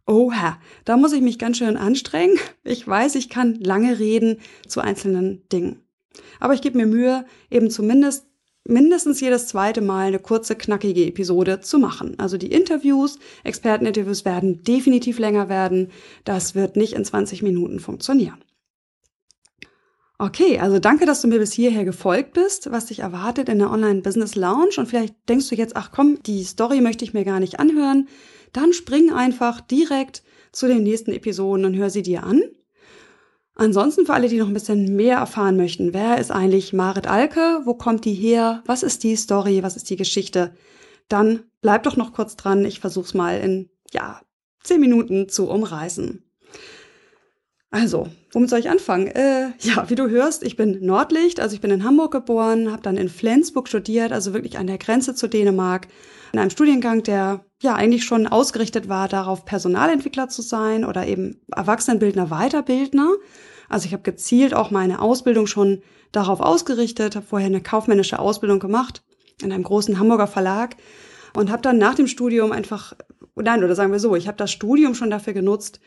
Oha, 0.06 0.60
da 0.84 0.98
muss 0.98 1.14
ich 1.14 1.22
mich 1.22 1.40
ganz 1.40 1.58
schön 1.58 1.78
anstrengen. 1.78 2.38
Ich 2.66 2.86
weiß, 2.86 3.16
ich 3.16 3.30
kann 3.30 3.56
lange 3.56 4.00
reden 4.00 4.40
zu 4.68 4.82
einzelnen 4.82 5.48
Dingen. 5.50 5.82
Aber 6.42 6.54
ich 6.54 6.62
gebe 6.62 6.78
mir 6.78 6.86
Mühe, 6.86 7.26
eben 7.50 7.70
zumindest 7.70 8.28
mindestens 8.66 9.20
jedes 9.20 9.48
zweite 9.48 9.82
Mal 9.82 10.08
eine 10.08 10.20
kurze, 10.20 10.56
knackige 10.56 11.06
Episode 11.06 11.62
zu 11.62 11.80
machen. 11.80 12.18
Also 12.18 12.38
die 12.38 12.52
Interviews, 12.52 13.20
Experteninterviews 13.44 14.26
werden 14.26 14.64
definitiv 14.64 15.20
länger 15.20 15.50
werden. 15.50 15.92
Das 16.24 16.56
wird 16.56 16.76
nicht 16.76 16.94
in 16.94 17.04
20 17.04 17.44
Minuten 17.44 17.80
funktionieren. 17.80 18.44
Okay, 20.20 20.60
also 20.60 20.80
danke, 20.80 21.06
dass 21.06 21.22
du 21.22 21.28
mir 21.28 21.40
bis 21.40 21.52
hierher 21.52 21.84
gefolgt 21.84 22.34
bist, 22.34 22.72
was 22.72 22.86
dich 22.86 23.00
erwartet 23.00 23.50
in 23.50 23.60
der 23.60 23.72
Online 23.72 24.02
Business 24.02 24.36
Lounge. 24.36 24.76
Und 24.78 24.88
vielleicht 24.88 25.16
denkst 25.28 25.50
du 25.50 25.56
jetzt, 25.56 25.76
ach 25.76 25.92
komm, 25.92 26.24
die 26.24 26.44
Story 26.44 26.80
möchte 26.80 27.04
ich 27.04 27.14
mir 27.14 27.26
gar 27.26 27.42
nicht 27.42 27.60
anhören. 27.60 28.08
Dann 28.54 28.72
spring 28.72 29.12
einfach 29.12 29.60
direkt 29.60 30.24
zu 30.52 30.68
den 30.68 30.84
nächsten 30.84 31.12
Episoden 31.12 31.66
und 31.66 31.76
hör 31.76 31.90
sie 31.90 32.04
dir 32.04 32.24
an. 32.24 32.42
Ansonsten 33.56 34.06
für 34.06 34.14
alle, 34.14 34.30
die 34.30 34.38
noch 34.38 34.48
ein 34.48 34.54
bisschen 34.54 34.96
mehr 34.96 35.18
erfahren 35.18 35.58
möchten, 35.58 35.94
wer 35.94 36.18
ist 36.18 36.32
eigentlich 36.32 36.74
Marit 36.74 37.08
Alke? 37.08 37.62
Wo 37.66 37.76
kommt 37.76 38.04
die 38.06 38.14
her? 38.14 38.64
Was 38.66 38.82
ist 38.82 39.04
die 39.04 39.16
Story? 39.16 39.62
Was 39.62 39.76
ist 39.76 39.90
die 39.90 39.96
Geschichte? 39.96 40.56
Dann 41.08 41.44
bleib 41.62 41.84
doch 41.84 41.96
noch 41.96 42.14
kurz 42.14 42.36
dran. 42.36 42.66
Ich 42.66 42.80
versuch's 42.80 43.14
mal 43.14 43.40
in, 43.40 43.70
ja, 43.92 44.22
zehn 44.64 44.80
Minuten 44.80 45.30
zu 45.30 45.50
umreißen. 45.50 46.24
Also, 47.70 48.08
womit 48.32 48.50
soll 48.50 48.60
ich 48.60 48.70
anfangen? 48.70 49.08
Äh, 49.08 49.52
ja, 49.60 49.90
wie 49.90 49.96
du 49.96 50.08
hörst, 50.08 50.44
ich 50.44 50.56
bin 50.56 50.86
Nordlicht, 50.86 51.40
also 51.40 51.56
ich 51.56 51.62
bin 51.62 51.72
in 51.72 51.84
Hamburg 51.84 52.12
geboren, 52.12 52.72
habe 52.72 52.84
dann 52.84 52.98
in 52.98 53.10
Flensburg 53.10 53.68
studiert, 53.68 54.12
also 54.12 54.34
wirklich 54.34 54.60
an 54.60 54.68
der 54.68 54.78
Grenze 54.78 55.16
zu 55.16 55.28
Dänemark, 55.28 55.88
in 56.34 56.40
einem 56.40 56.52
Studiengang, 56.52 57.02
der 57.02 57.44
ja 57.64 57.76
eigentlich 57.76 58.04
schon 58.04 58.28
ausgerichtet 58.28 58.90
war, 58.90 59.08
darauf 59.08 59.46
Personalentwickler 59.46 60.30
zu 60.30 60.42
sein 60.42 60.86
oder 60.86 61.08
eben 61.08 61.42
Erwachsenenbildner, 61.56 62.28
Weiterbildner. 62.28 63.10
Also 63.70 63.88
ich 63.88 63.94
habe 63.94 64.04
gezielt 64.04 64.54
auch 64.54 64.70
meine 64.72 65.02
Ausbildung 65.02 65.48
schon 65.48 65.82
darauf 66.12 66.42
ausgerichtet, 66.42 67.16
habe 67.16 67.26
vorher 67.26 67.48
eine 67.48 67.62
kaufmännische 67.62 68.20
Ausbildung 68.20 68.60
gemacht 68.60 69.04
in 69.42 69.52
einem 69.52 69.64
großen 69.64 69.98
Hamburger 69.98 70.28
Verlag 70.28 70.76
und 71.34 71.52
habe 71.52 71.62
dann 71.62 71.78
nach 71.78 71.96
dem 71.96 72.08
Studium 72.08 72.52
einfach, 72.52 72.94
nein, 73.36 73.64
oder 73.64 73.76
sagen 73.76 73.92
wir 73.92 74.00
so, 74.00 74.16
ich 74.16 74.28
habe 74.28 74.38
das 74.38 74.52
Studium 74.52 74.94
schon 74.94 75.10
dafür 75.10 75.34
genutzt, 75.34 75.80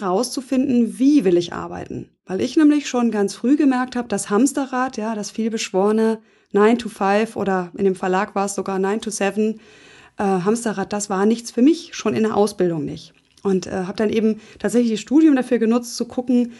rauszufinden, 0.00 0.98
wie 0.98 1.24
will 1.24 1.36
ich 1.36 1.52
arbeiten. 1.52 2.10
Weil 2.24 2.40
ich 2.40 2.56
nämlich 2.56 2.88
schon 2.88 3.10
ganz 3.10 3.34
früh 3.34 3.56
gemerkt 3.56 3.96
habe, 3.96 4.08
das 4.08 4.30
Hamsterrad, 4.30 4.96
ja, 4.96 5.14
das 5.14 5.30
vielbeschworene 5.30 6.20
9 6.52 6.78
to 6.78 6.88
5 6.88 7.36
oder 7.36 7.70
in 7.76 7.84
dem 7.84 7.94
Verlag 7.94 8.34
war 8.34 8.46
es 8.46 8.54
sogar 8.54 8.78
9 8.78 9.00
to 9.00 9.10
7 9.10 9.60
äh, 10.18 10.22
Hamsterrad, 10.22 10.92
das 10.92 11.10
war 11.10 11.26
nichts 11.26 11.50
für 11.50 11.62
mich, 11.62 11.94
schon 11.94 12.14
in 12.14 12.22
der 12.24 12.36
Ausbildung 12.36 12.84
nicht. 12.84 13.12
Und 13.42 13.66
äh, 13.66 13.70
habe 13.70 13.96
dann 13.96 14.10
eben 14.10 14.40
tatsächlich 14.58 14.92
das 14.92 15.00
Studium 15.00 15.36
dafür 15.36 15.58
genutzt, 15.58 15.96
zu 15.96 16.06
gucken, 16.06 16.52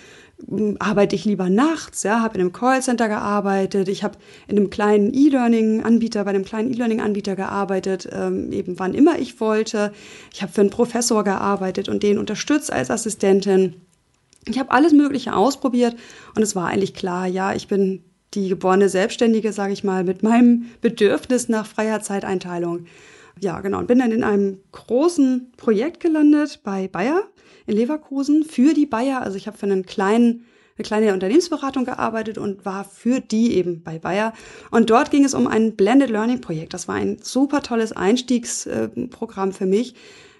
hm, 0.48 0.76
arbeite 0.78 1.16
ich 1.16 1.24
lieber 1.24 1.48
nachts, 1.48 2.02
ja, 2.02 2.20
habe 2.20 2.34
in 2.34 2.42
einem 2.42 2.52
Callcenter 2.52 3.08
gearbeitet, 3.08 3.88
ich 3.88 4.04
habe 4.04 4.18
in 4.46 4.56
einem 4.56 4.70
kleinen 4.70 5.12
E-Learning-Anbieter, 5.12 6.24
bei 6.24 6.30
einem 6.30 6.44
kleinen 6.44 6.70
E-Learning-Anbieter 6.72 7.34
gearbeitet, 7.34 8.08
ähm, 8.12 8.52
eben 8.52 8.78
wann 8.78 8.94
immer 8.94 9.18
ich 9.18 9.40
wollte. 9.40 9.92
Ich 10.32 10.42
habe 10.42 10.52
für 10.52 10.60
einen 10.60 10.70
Professor 10.70 11.24
gearbeitet 11.24 11.88
und 11.88 12.02
den 12.02 12.18
unterstützt 12.18 12.72
als 12.72 12.90
Assistentin. 12.90 13.76
Ich 14.46 14.58
habe 14.58 14.70
alles 14.70 14.92
Mögliche 14.92 15.34
ausprobiert 15.34 15.96
und 16.36 16.42
es 16.42 16.54
war 16.54 16.68
eigentlich 16.68 16.94
klar, 16.94 17.26
ja, 17.26 17.54
ich 17.54 17.66
bin 17.66 18.04
die 18.34 18.48
geborene 18.48 18.88
Selbstständige, 18.88 19.52
sage 19.52 19.72
ich 19.72 19.82
mal, 19.82 20.04
mit 20.04 20.22
meinem 20.22 20.66
Bedürfnis 20.82 21.48
nach 21.48 21.66
freier 21.66 22.00
Zeiteinteilung. 22.00 22.86
Ja, 23.40 23.60
genau. 23.60 23.78
Und 23.78 23.86
bin 23.86 23.98
dann 23.98 24.12
in 24.12 24.24
einem 24.24 24.60
großen 24.72 25.52
Projekt 25.56 26.00
gelandet 26.00 26.60
bei 26.64 26.88
Bayer 26.88 27.22
in 27.66 27.74
Leverkusen 27.76 28.44
für 28.44 28.72
die 28.72 28.86
Bayer. 28.86 29.22
Also 29.22 29.36
ich 29.36 29.46
habe 29.46 29.58
für 29.58 29.66
einen 29.66 29.84
kleinen 29.84 30.46
eine 30.78 30.84
kleine 30.84 31.14
Unternehmensberatung 31.14 31.84
gearbeitet 31.84 32.36
und 32.38 32.64
war 32.64 32.84
für 32.84 33.20
die 33.20 33.54
eben 33.54 33.82
bei 33.82 33.98
Bayer. 33.98 34.34
Und 34.70 34.90
dort 34.90 35.10
ging 35.10 35.24
es 35.24 35.32
um 35.32 35.46
ein 35.46 35.74
Blended 35.74 36.10
Learning 36.10 36.40
Projekt. 36.40 36.74
Das 36.74 36.86
war 36.86 36.96
ein 36.96 37.18
super 37.22 37.62
tolles 37.62 37.92
Einstiegsprogramm 37.92 39.52
für 39.52 39.66
mich. 39.66 39.94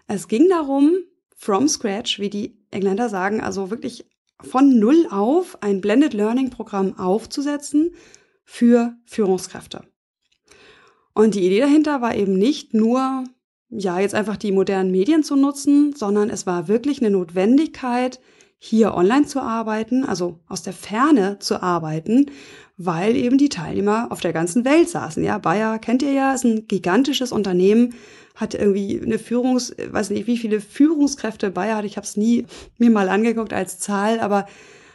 Es 0.08 0.28
ging 0.28 0.48
darum, 0.48 0.92
from 1.34 1.68
scratch, 1.68 2.18
wie 2.20 2.30
die 2.30 2.58
Engländer 2.70 3.08
sagen, 3.08 3.40
also 3.40 3.70
wirklich 3.70 4.06
von 4.42 4.78
Null 4.78 5.06
auf 5.10 5.62
ein 5.62 5.80
Blended 5.80 6.12
Learning 6.12 6.50
Programm 6.50 6.98
aufzusetzen 6.98 7.92
für 8.44 8.94
Führungskräfte. 9.06 9.84
Und 11.16 11.34
die 11.34 11.46
Idee 11.46 11.60
dahinter 11.60 12.02
war 12.02 12.14
eben 12.14 12.36
nicht 12.36 12.74
nur, 12.74 13.24
ja, 13.70 13.98
jetzt 13.98 14.14
einfach 14.14 14.36
die 14.36 14.52
modernen 14.52 14.90
Medien 14.90 15.22
zu 15.24 15.34
nutzen, 15.34 15.94
sondern 15.96 16.28
es 16.28 16.46
war 16.46 16.68
wirklich 16.68 17.00
eine 17.00 17.08
Notwendigkeit, 17.08 18.20
hier 18.58 18.94
online 18.94 19.24
zu 19.24 19.40
arbeiten, 19.40 20.04
also 20.04 20.40
aus 20.46 20.62
der 20.62 20.74
Ferne 20.74 21.38
zu 21.38 21.62
arbeiten, 21.62 22.26
weil 22.76 23.16
eben 23.16 23.38
die 23.38 23.48
Teilnehmer 23.48 24.08
auf 24.10 24.20
der 24.20 24.34
ganzen 24.34 24.66
Welt 24.66 24.90
saßen. 24.90 25.24
Ja, 25.24 25.38
Bayer 25.38 25.78
kennt 25.78 26.02
ihr 26.02 26.12
ja, 26.12 26.34
ist 26.34 26.44
ein 26.44 26.68
gigantisches 26.68 27.32
Unternehmen, 27.32 27.94
hat 28.34 28.52
irgendwie 28.52 29.00
eine 29.02 29.18
Führungs, 29.18 29.74
weiß 29.90 30.10
nicht, 30.10 30.26
wie 30.26 30.36
viele 30.36 30.60
Führungskräfte 30.60 31.50
Bayer 31.50 31.78
hat. 31.78 31.86
Ich 31.86 31.96
habe 31.96 32.06
es 32.06 32.18
nie 32.18 32.44
mir 32.76 32.90
mal 32.90 33.08
angeguckt 33.08 33.54
als 33.54 33.78
Zahl, 33.78 34.20
aber 34.20 34.46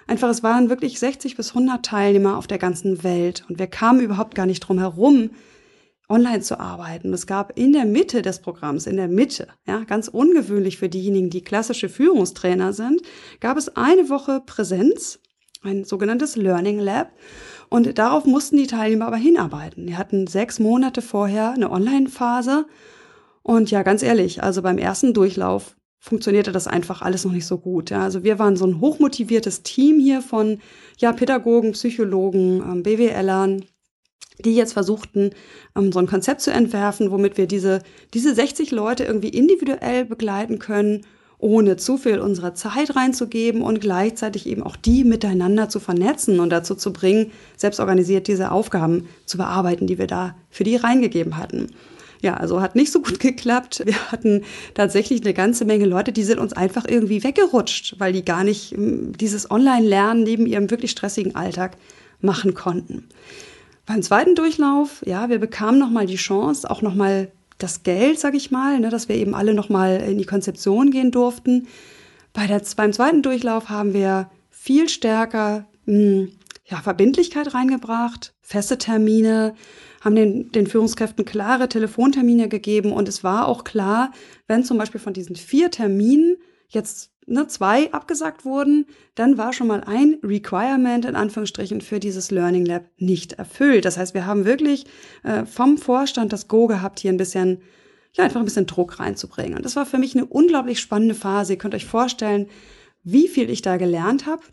einfach, 0.05 0.29
es 0.29 0.43
waren 0.43 0.69
wirklich 0.69 0.99
60 0.99 1.35
bis 1.35 1.49
100 1.55 1.83
Teilnehmer 1.83 2.37
auf 2.37 2.45
der 2.45 2.59
ganzen 2.59 3.03
Welt 3.03 3.43
und 3.49 3.57
wir 3.57 3.65
kamen 3.65 4.01
überhaupt 4.01 4.35
gar 4.35 4.45
nicht 4.45 4.59
drum 4.59 4.77
herum, 4.77 5.31
online 6.11 6.41
zu 6.41 6.59
arbeiten. 6.59 7.13
Es 7.13 7.25
gab 7.25 7.57
in 7.57 7.73
der 7.73 7.85
Mitte 7.85 8.21
des 8.21 8.39
Programms, 8.39 8.85
in 8.85 8.97
der 8.97 9.07
Mitte, 9.07 9.47
ja, 9.65 9.83
ganz 9.85 10.07
ungewöhnlich 10.07 10.77
für 10.77 10.89
diejenigen, 10.89 11.29
die 11.29 11.43
klassische 11.43 11.89
Führungstrainer 11.89 12.73
sind, 12.73 13.01
gab 13.39 13.57
es 13.57 13.75
eine 13.75 14.09
Woche 14.09 14.41
Präsenz, 14.45 15.19
ein 15.63 15.83
sogenanntes 15.83 16.35
Learning 16.35 16.79
Lab. 16.79 17.11
Und 17.69 17.97
darauf 17.97 18.25
mussten 18.25 18.57
die 18.57 18.67
Teilnehmer 18.67 19.07
aber 19.07 19.17
hinarbeiten. 19.17 19.87
Die 19.87 19.95
hatten 19.95 20.27
sechs 20.27 20.59
Monate 20.59 21.01
vorher 21.01 21.53
eine 21.53 21.71
Online-Phase 21.71 22.65
und 23.43 23.71
ja, 23.71 23.83
ganz 23.83 24.03
ehrlich, 24.03 24.43
also 24.43 24.61
beim 24.61 24.77
ersten 24.77 25.13
Durchlauf 25.13 25.75
funktionierte 25.99 26.51
das 26.51 26.67
einfach 26.67 27.01
alles 27.01 27.25
noch 27.25 27.31
nicht 27.31 27.45
so 27.45 27.57
gut. 27.57 27.89
Ja. 27.91 28.03
Also 28.03 28.23
wir 28.23 28.39
waren 28.39 28.55
so 28.55 28.65
ein 28.65 28.79
hochmotiviertes 28.79 29.63
Team 29.63 29.99
hier 29.99 30.21
von 30.21 30.59
ja, 30.97 31.11
Pädagogen, 31.13 31.73
Psychologen, 31.73 32.61
ähm, 32.61 32.83
BWLern, 32.83 33.65
die 34.39 34.55
jetzt 34.55 34.73
versuchten, 34.73 35.31
ähm, 35.75 35.91
so 35.91 35.99
ein 35.99 36.07
Konzept 36.07 36.41
zu 36.41 36.51
entwerfen, 36.51 37.11
womit 37.11 37.37
wir 37.37 37.47
diese, 37.47 37.81
diese 38.13 38.33
60 38.33 38.71
Leute 38.71 39.03
irgendwie 39.03 39.29
individuell 39.29 40.05
begleiten 40.05 40.59
können, 40.59 41.05
ohne 41.41 41.75
zu 41.75 41.97
viel 41.97 42.19
unserer 42.19 42.53
Zeit 42.53 42.95
reinzugeben 42.95 43.61
und 43.63 43.81
gleichzeitig 43.81 44.45
eben 44.45 44.61
auch 44.61 44.75
die 44.75 45.03
miteinander 45.03 45.69
zu 45.69 45.79
vernetzen 45.79 46.39
und 46.39 46.51
dazu 46.51 46.75
zu 46.75 46.93
bringen, 46.93 47.31
selbst 47.57 47.79
organisiert 47.79 48.27
diese 48.27 48.51
Aufgaben 48.51 49.09
zu 49.25 49.37
bearbeiten, 49.37 49.87
die 49.87 49.97
wir 49.97 50.07
da 50.07 50.35
für 50.51 50.63
die 50.63 50.75
reingegeben 50.75 51.37
hatten. 51.37 51.67
Ja, 52.21 52.35
also 52.35 52.61
hat 52.61 52.75
nicht 52.75 52.91
so 52.91 53.01
gut 53.01 53.19
geklappt. 53.19 53.81
Wir 53.85 54.11
hatten 54.11 54.43
tatsächlich 54.75 55.21
eine 55.21 55.33
ganze 55.33 55.65
Menge 55.65 55.85
Leute, 55.85 56.11
die 56.11 56.23
sind 56.23 56.39
uns 56.39 56.53
einfach 56.53 56.85
irgendwie 56.87 57.23
weggerutscht, 57.23 57.95
weil 57.97 58.13
die 58.13 58.23
gar 58.23 58.43
nicht 58.43 58.71
hm, 58.71 59.17
dieses 59.17 59.49
Online-Lernen 59.49 60.23
neben 60.23 60.45
ihrem 60.45 60.69
wirklich 60.69 60.91
stressigen 60.91 61.35
Alltag 61.35 61.75
machen 62.21 62.53
konnten. 62.53 63.07
Beim 63.85 64.01
zweiten 64.01 64.35
Durchlauf, 64.35 65.03
ja, 65.05 65.29
wir 65.29 65.39
bekamen 65.39 65.79
nochmal 65.79 66.05
die 66.05 66.15
Chance, 66.15 66.69
auch 66.69 66.81
nochmal 66.81 67.31
das 67.57 67.83
Geld, 67.83 68.19
sag 68.19 68.33
ich 68.35 68.51
mal, 68.51 68.79
ne, 68.79 68.89
dass 68.89 69.09
wir 69.09 69.15
eben 69.15 69.35
alle 69.35 69.53
nochmal 69.53 70.01
in 70.01 70.17
die 70.17 70.25
Konzeption 70.25 70.91
gehen 70.91 71.11
durften. 71.11 71.67
Bei 72.33 72.47
der, 72.47 72.61
beim 72.75 72.93
zweiten 72.93 73.21
Durchlauf 73.21 73.69
haben 73.69 73.93
wir 73.93 74.29
viel 74.49 74.89
stärker 74.89 75.67
mh, 75.85 75.93
hm, 75.95 76.31
ja, 76.65 76.77
Verbindlichkeit 76.77 77.53
reingebracht, 77.53 78.33
feste 78.41 78.77
Termine, 78.77 79.55
haben 80.01 80.15
den, 80.15 80.51
den 80.51 80.67
Führungskräften 80.67 81.25
klare 81.25 81.69
Telefontermine 81.69 82.49
gegeben 82.49 82.91
und 82.91 83.07
es 83.07 83.23
war 83.23 83.47
auch 83.47 83.63
klar, 83.63 84.11
wenn 84.47 84.63
zum 84.63 84.77
Beispiel 84.77 84.99
von 84.99 85.13
diesen 85.13 85.35
vier 85.35 85.69
Terminen 85.69 86.37
jetzt 86.69 87.10
ne, 87.31 87.47
zwei 87.47 87.91
abgesagt 87.91 88.45
wurden, 88.45 88.85
dann 89.15 89.37
war 89.37 89.53
schon 89.53 89.67
mal 89.67 89.83
ein 89.85 90.17
Requirement 90.23 91.05
in 91.05 91.15
Anführungsstrichen 91.15 91.81
für 91.81 91.99
dieses 91.99 92.31
Learning 92.31 92.65
Lab 92.65 92.85
nicht 92.97 93.33
erfüllt. 93.33 93.85
Das 93.85 93.97
heißt, 93.97 94.13
wir 94.13 94.25
haben 94.25 94.45
wirklich 94.45 94.85
äh, 95.23 95.45
vom 95.45 95.77
Vorstand 95.77 96.33
das 96.33 96.47
Go 96.47 96.67
gehabt, 96.67 96.99
hier 96.99 97.11
ein 97.11 97.17
bisschen, 97.17 97.61
ja, 98.13 98.23
einfach 98.23 98.39
ein 98.39 98.45
bisschen 98.45 98.67
Druck 98.67 98.99
reinzubringen. 98.99 99.55
Und 99.55 99.65
das 99.65 99.75
war 99.75 99.85
für 99.85 99.97
mich 99.97 100.15
eine 100.15 100.25
unglaublich 100.25 100.79
spannende 100.79 101.15
Phase. 101.15 101.53
Ihr 101.53 101.59
könnt 101.59 101.75
euch 101.75 101.85
vorstellen, 101.85 102.47
wie 103.03 103.27
viel 103.27 103.49
ich 103.49 103.61
da 103.61 103.77
gelernt 103.77 104.25
habe. 104.25 104.43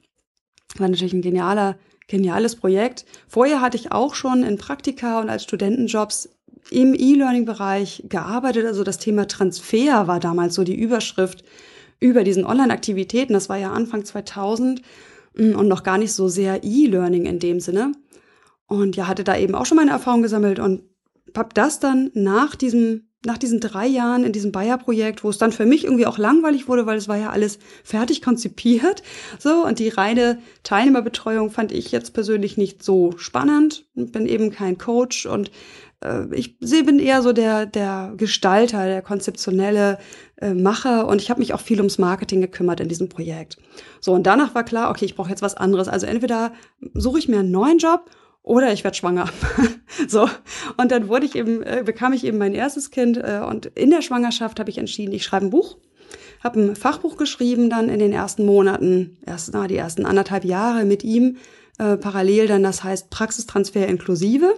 War 0.77 0.89
natürlich 0.89 1.13
ein 1.13 1.23
genialer 1.23 1.77
geniales 2.09 2.57
Projekt. 2.57 3.05
Vorher 3.29 3.61
hatte 3.61 3.77
ich 3.77 3.93
auch 3.93 4.15
schon 4.15 4.43
in 4.43 4.57
Praktika 4.57 5.21
und 5.21 5.29
als 5.29 5.45
Studentenjobs 5.45 6.31
im 6.71 6.95
E-Learning-Bereich 6.95 8.05
gearbeitet. 8.09 8.67
Also 8.67 8.83
das 8.83 8.99
Thema 8.99 9.29
Transfer 9.29 10.07
war 10.07 10.19
damals 10.19 10.55
so 10.55 10.65
die 10.65 10.75
Überschrift 10.75 11.45
über 12.01 12.25
diesen 12.25 12.45
Online-Aktivitäten. 12.45 13.33
Das 13.33 13.49
war 13.49 13.57
ja 13.57 13.73
Anfang 13.73 14.05
2000 14.05 14.83
mm, 15.35 15.55
und 15.55 15.69
noch 15.69 15.83
gar 15.83 15.99
nicht 15.99 16.13
so 16.13 16.29
sehr 16.29 16.63
E-Learning 16.65 17.27
in 17.27 17.39
dem 17.39 17.61
Sinne. 17.61 17.93
Und 18.67 18.97
ja, 18.97 19.09
hatte 19.09 19.25
da 19.25 19.37
eben 19.37 19.55
auch 19.55 19.67
schon 19.67 19.77
meine 19.77 19.91
Erfahrung 19.91 20.23
gesammelt 20.23 20.59
und 20.59 20.83
habe 21.37 21.51
das 21.55 21.81
dann 21.81 22.11
nach 22.15 22.55
diesem 22.55 23.08
nach 23.25 23.39
diesen 23.39 23.61
drei 23.61 23.87
Jahren 23.87 24.23
in 24.23 24.33
diesem 24.33 24.53
Bayer-Projekt, 24.53 25.25
wo 25.25 25.31
es 25.31 25.39
dann 25.39 25.51
für 25.51 25.67
mich 25.67 25.85
irgendwie 25.85 26.07
auch 26.07 26.19
langweilig 26.19 26.69
wurde, 26.69 26.87
weil 26.87 26.97
es 26.97 27.09
war 27.09 27.17
ja 27.17 27.31
alles 27.31 27.59
fertig 27.83 28.23
konzipiert, 28.23 29.03
so 29.39 29.65
und 29.65 29.81
die 29.81 29.89
reine 29.89 30.39
Teilnehmerbetreuung 30.63 31.51
fand 31.51 31.73
ich 31.73 31.91
jetzt 31.91 32.15
persönlich 32.15 32.57
nicht 32.57 32.83
so 32.83 33.13
spannend. 33.19 33.87
Bin 33.95 34.27
eben 34.27 34.51
kein 34.51 34.79
Coach 34.79 35.27
und 35.27 35.51
äh, 36.01 36.33
ich 36.33 36.59
bin 36.61 37.01
eher 37.01 37.23
so 37.23 37.33
der 37.33 37.67
der 37.67 38.15
Gestalter, 38.17 38.87
der 38.87 39.03
konzeptionelle 39.03 39.99
äh, 40.37 40.55
Macher 40.55 41.09
und 41.09 41.21
ich 41.21 41.29
habe 41.29 41.41
mich 41.41 41.55
auch 41.55 41.61
viel 41.61 41.79
ums 41.79 41.99
Marketing 41.99 42.41
gekümmert 42.41 42.79
in 42.79 42.89
diesem 42.89 43.09
Projekt. 43.09 43.57
So 44.01 44.13
und 44.13 44.29
danach 44.29 44.55
war 44.55 44.63
klar, 44.63 44.91
okay, 44.91 45.07
ich 45.07 45.17
brauche 45.17 45.31
jetzt 45.31 45.43
was 45.43 45.57
anderes. 45.57 45.89
Also 45.89 46.07
entweder 46.07 46.53
suche 46.95 47.19
ich 47.19 47.29
mir 47.29 47.41
einen 47.41 47.51
neuen 47.51 47.79
Job 47.79 48.09
oder 48.49 48.73
ich 48.73 48.83
werde 48.83 48.97
schwanger. 48.97 49.29
so. 50.09 50.29
Und 50.77 50.91
dann 50.91 51.09
wurde 51.09 51.27
ich 51.27 51.37
eben, 51.37 51.63
äh, 51.63 51.83
bekam 51.85 52.13
ich 52.13 52.25
eben 52.25 52.39
mein 52.39 52.55
erstes 52.55 52.91
Kind 52.91 53.19
äh, 53.19 53.43
und 53.47 53.67
in 53.67 53.91
der 53.91 54.03
Schwangerschaft 54.03 54.59
habe 54.59 54.71
ich 54.71 54.79
entschieden, 54.79 55.13
ich 55.13 55.25
schreibe 55.25 55.47
ein 55.47 55.51
Buch. 55.51 55.77
Habe 56.43 56.61
ein 56.61 56.77
Fachbuch 56.77 57.17
geschrieben 57.17 57.69
dann 57.69 57.89
in 57.89 57.99
den 57.99 58.13
ersten 58.13 58.47
Monaten, 58.47 59.19
erst 59.27 59.51
na, 59.53 59.67
die 59.67 59.77
ersten 59.77 60.07
anderthalb 60.07 60.45
Jahre 60.45 60.85
mit 60.85 61.05
ihm, 61.05 61.37
äh, 61.79 61.97
parallel 61.97 62.47
dann, 62.47 62.63
das 62.63 62.83
heißt 62.83 63.11
Praxistransfer 63.11 63.87
inklusive, 63.87 64.55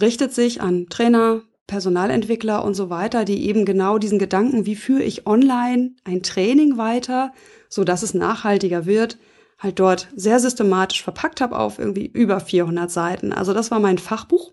richtet 0.00 0.32
sich 0.32 0.60
an 0.60 0.86
Trainer, 0.88 1.42
Personalentwickler 1.68 2.64
und 2.64 2.74
so 2.74 2.90
weiter, 2.90 3.24
die 3.24 3.46
eben 3.46 3.64
genau 3.64 3.98
diesen 3.98 4.18
Gedanken, 4.18 4.66
wie 4.66 4.76
führe 4.76 5.02
ich 5.02 5.26
online 5.26 5.92
ein 6.04 6.22
Training 6.22 6.78
weiter, 6.78 7.32
so 7.68 7.84
dass 7.84 8.02
es 8.02 8.14
nachhaltiger 8.14 8.86
wird, 8.86 9.18
halt 9.58 9.78
dort 9.78 10.08
sehr 10.14 10.38
systematisch 10.38 11.02
verpackt 11.02 11.40
habe 11.40 11.58
auf 11.58 11.78
irgendwie 11.78 12.06
über 12.06 12.40
400 12.40 12.90
Seiten. 12.90 13.32
Also 13.32 13.52
das 13.52 13.70
war 13.70 13.80
mein 13.80 13.98
Fachbuch 13.98 14.52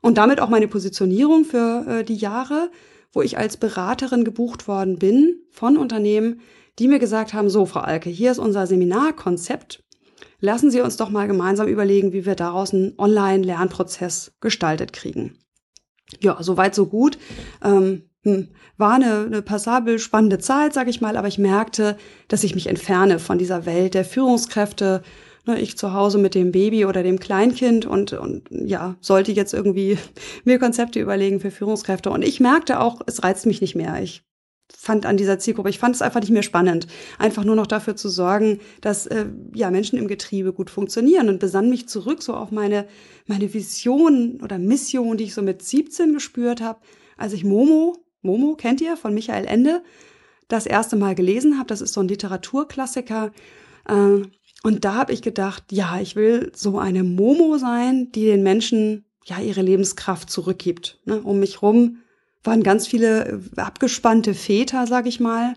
und 0.00 0.18
damit 0.18 0.40
auch 0.40 0.48
meine 0.48 0.68
Positionierung 0.68 1.44
für 1.44 1.86
äh, 1.88 2.04
die 2.04 2.16
Jahre, 2.16 2.70
wo 3.12 3.22
ich 3.22 3.38
als 3.38 3.56
Beraterin 3.56 4.24
gebucht 4.24 4.68
worden 4.68 4.98
bin 4.98 5.40
von 5.50 5.76
Unternehmen, 5.76 6.40
die 6.78 6.88
mir 6.88 6.98
gesagt 6.98 7.34
haben, 7.34 7.50
so 7.50 7.66
Frau 7.66 7.80
Alke, 7.80 8.08
hier 8.08 8.30
ist 8.30 8.38
unser 8.38 8.66
Seminarkonzept. 8.66 9.82
Lassen 10.38 10.70
Sie 10.70 10.80
uns 10.80 10.96
doch 10.96 11.10
mal 11.10 11.26
gemeinsam 11.26 11.68
überlegen, 11.68 12.12
wie 12.12 12.24
wir 12.24 12.34
daraus 12.34 12.72
einen 12.72 12.94
Online-Lernprozess 12.96 14.32
gestaltet 14.40 14.92
kriegen. 14.92 15.38
Ja, 16.20 16.42
soweit, 16.42 16.74
so 16.74 16.86
gut. 16.86 17.18
Ähm, 17.62 18.09
hm, 18.24 18.48
war 18.76 18.94
eine, 18.94 19.24
eine 19.26 19.42
passabel 19.42 19.98
spannende 19.98 20.38
Zeit, 20.38 20.74
sage 20.74 20.90
ich 20.90 21.00
mal, 21.00 21.16
aber 21.16 21.28
ich 21.28 21.38
merkte, 21.38 21.96
dass 22.28 22.44
ich 22.44 22.54
mich 22.54 22.66
entferne 22.66 23.18
von 23.18 23.38
dieser 23.38 23.66
Welt 23.66 23.94
der 23.94 24.04
Führungskräfte, 24.04 25.02
Ne, 25.46 25.58
ich 25.58 25.78
zu 25.78 25.94
Hause 25.94 26.18
mit 26.18 26.34
dem 26.34 26.52
Baby 26.52 26.84
oder 26.84 27.02
dem 27.02 27.18
Kleinkind 27.18 27.86
und, 27.86 28.12
und 28.12 28.42
ja, 28.50 28.96
sollte 29.00 29.32
jetzt 29.32 29.54
irgendwie 29.54 29.96
mir 30.44 30.58
Konzepte 30.58 31.00
überlegen 31.00 31.40
für 31.40 31.50
Führungskräfte. 31.50 32.10
Und 32.10 32.22
ich 32.22 32.40
merkte 32.40 32.78
auch, 32.80 33.00
es 33.06 33.24
reizt 33.24 33.46
mich 33.46 33.62
nicht 33.62 33.74
mehr. 33.74 34.02
Ich 34.02 34.22
fand 34.68 35.06
an 35.06 35.16
dieser 35.16 35.38
Zielgruppe, 35.38 35.70
ich 35.70 35.78
fand 35.78 35.94
es 35.94 36.02
einfach 36.02 36.20
nicht 36.20 36.30
mehr 36.30 36.42
spannend, 36.42 36.86
einfach 37.18 37.44
nur 37.44 37.56
noch 37.56 37.66
dafür 37.66 37.96
zu 37.96 38.08
sorgen, 38.08 38.60
dass 38.82 39.06
äh, 39.06 39.26
ja 39.54 39.70
Menschen 39.70 39.98
im 39.98 40.08
Getriebe 40.08 40.52
gut 40.52 40.70
funktionieren 40.70 41.28
und 41.28 41.40
besann 41.40 41.70
mich 41.70 41.88
zurück 41.88 42.22
so 42.22 42.34
auf 42.34 42.50
meine 42.50 42.86
meine 43.26 43.52
Vision 43.52 44.40
oder 44.42 44.58
Mission, 44.58 45.16
die 45.16 45.24
ich 45.24 45.34
so 45.34 45.42
mit 45.42 45.62
17 45.62 46.12
gespürt 46.12 46.60
habe, 46.60 46.80
als 47.16 47.32
ich 47.32 47.44
Momo, 47.44 47.96
Momo 48.22 48.54
kennt 48.54 48.80
ihr 48.80 48.96
von 48.96 49.14
Michael 49.14 49.46
Ende, 49.46 49.82
das 50.48 50.66
erste 50.66 50.96
Mal 50.96 51.14
gelesen 51.14 51.58
habe. 51.58 51.68
Das 51.68 51.80
ist 51.80 51.94
so 51.94 52.00
ein 52.00 52.08
Literaturklassiker. 52.08 53.32
Äh, 53.88 54.22
und 54.62 54.84
da 54.84 54.94
habe 54.94 55.12
ich 55.12 55.22
gedacht, 55.22 55.64
ja, 55.70 55.98
ich 56.00 56.16
will 56.16 56.52
so 56.54 56.78
eine 56.78 57.02
Momo 57.02 57.56
sein, 57.56 58.12
die 58.12 58.26
den 58.26 58.42
Menschen 58.42 59.04
ja 59.24 59.40
ihre 59.40 59.62
Lebenskraft 59.62 60.30
zurückgibt. 60.30 61.00
Ne? 61.04 61.20
Um 61.22 61.40
mich 61.40 61.62
rum 61.62 61.98
waren 62.42 62.62
ganz 62.62 62.86
viele 62.86 63.40
äh, 63.56 63.60
abgespannte 63.60 64.34
Väter, 64.34 64.86
sag 64.86 65.06
ich 65.06 65.20
mal. 65.20 65.54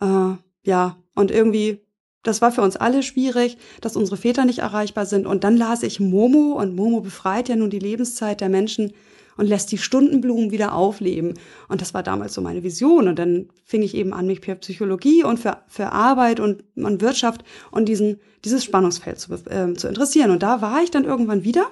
Äh, 0.00 0.36
ja, 0.62 0.96
und 1.14 1.30
irgendwie, 1.30 1.84
das 2.22 2.40
war 2.40 2.50
für 2.50 2.62
uns 2.62 2.76
alle 2.76 3.02
schwierig, 3.02 3.58
dass 3.80 3.96
unsere 3.96 4.16
Väter 4.16 4.44
nicht 4.44 4.60
erreichbar 4.60 5.06
sind. 5.06 5.26
Und 5.26 5.44
dann 5.44 5.56
las 5.56 5.82
ich 5.82 6.00
Momo 6.00 6.54
und 6.54 6.74
Momo 6.74 7.00
befreit 7.00 7.48
ja 7.48 7.56
nun 7.56 7.70
die 7.70 7.78
Lebenszeit 7.78 8.40
der 8.40 8.48
Menschen 8.48 8.92
und 9.36 9.46
lässt 9.46 9.72
die 9.72 9.78
Stundenblumen 9.78 10.50
wieder 10.50 10.74
aufleben. 10.74 11.34
Und 11.68 11.80
das 11.80 11.94
war 11.94 12.02
damals 12.02 12.34
so 12.34 12.40
meine 12.40 12.62
Vision. 12.62 13.08
Und 13.08 13.18
dann 13.18 13.48
fing 13.64 13.82
ich 13.82 13.94
eben 13.94 14.12
an, 14.12 14.26
mich 14.26 14.40
für 14.40 14.54
Psychologie 14.56 15.24
und 15.24 15.38
für, 15.38 15.58
für 15.68 15.92
Arbeit 15.92 16.40
und, 16.40 16.64
und 16.76 17.00
Wirtschaft 17.00 17.44
und 17.70 17.88
diesen, 17.88 18.20
dieses 18.44 18.64
Spannungsfeld 18.64 19.18
zu, 19.18 19.34
äh, 19.34 19.74
zu 19.74 19.88
interessieren. 19.88 20.30
Und 20.30 20.42
da 20.42 20.60
war 20.60 20.82
ich 20.82 20.90
dann 20.90 21.04
irgendwann 21.04 21.44
wieder, 21.44 21.66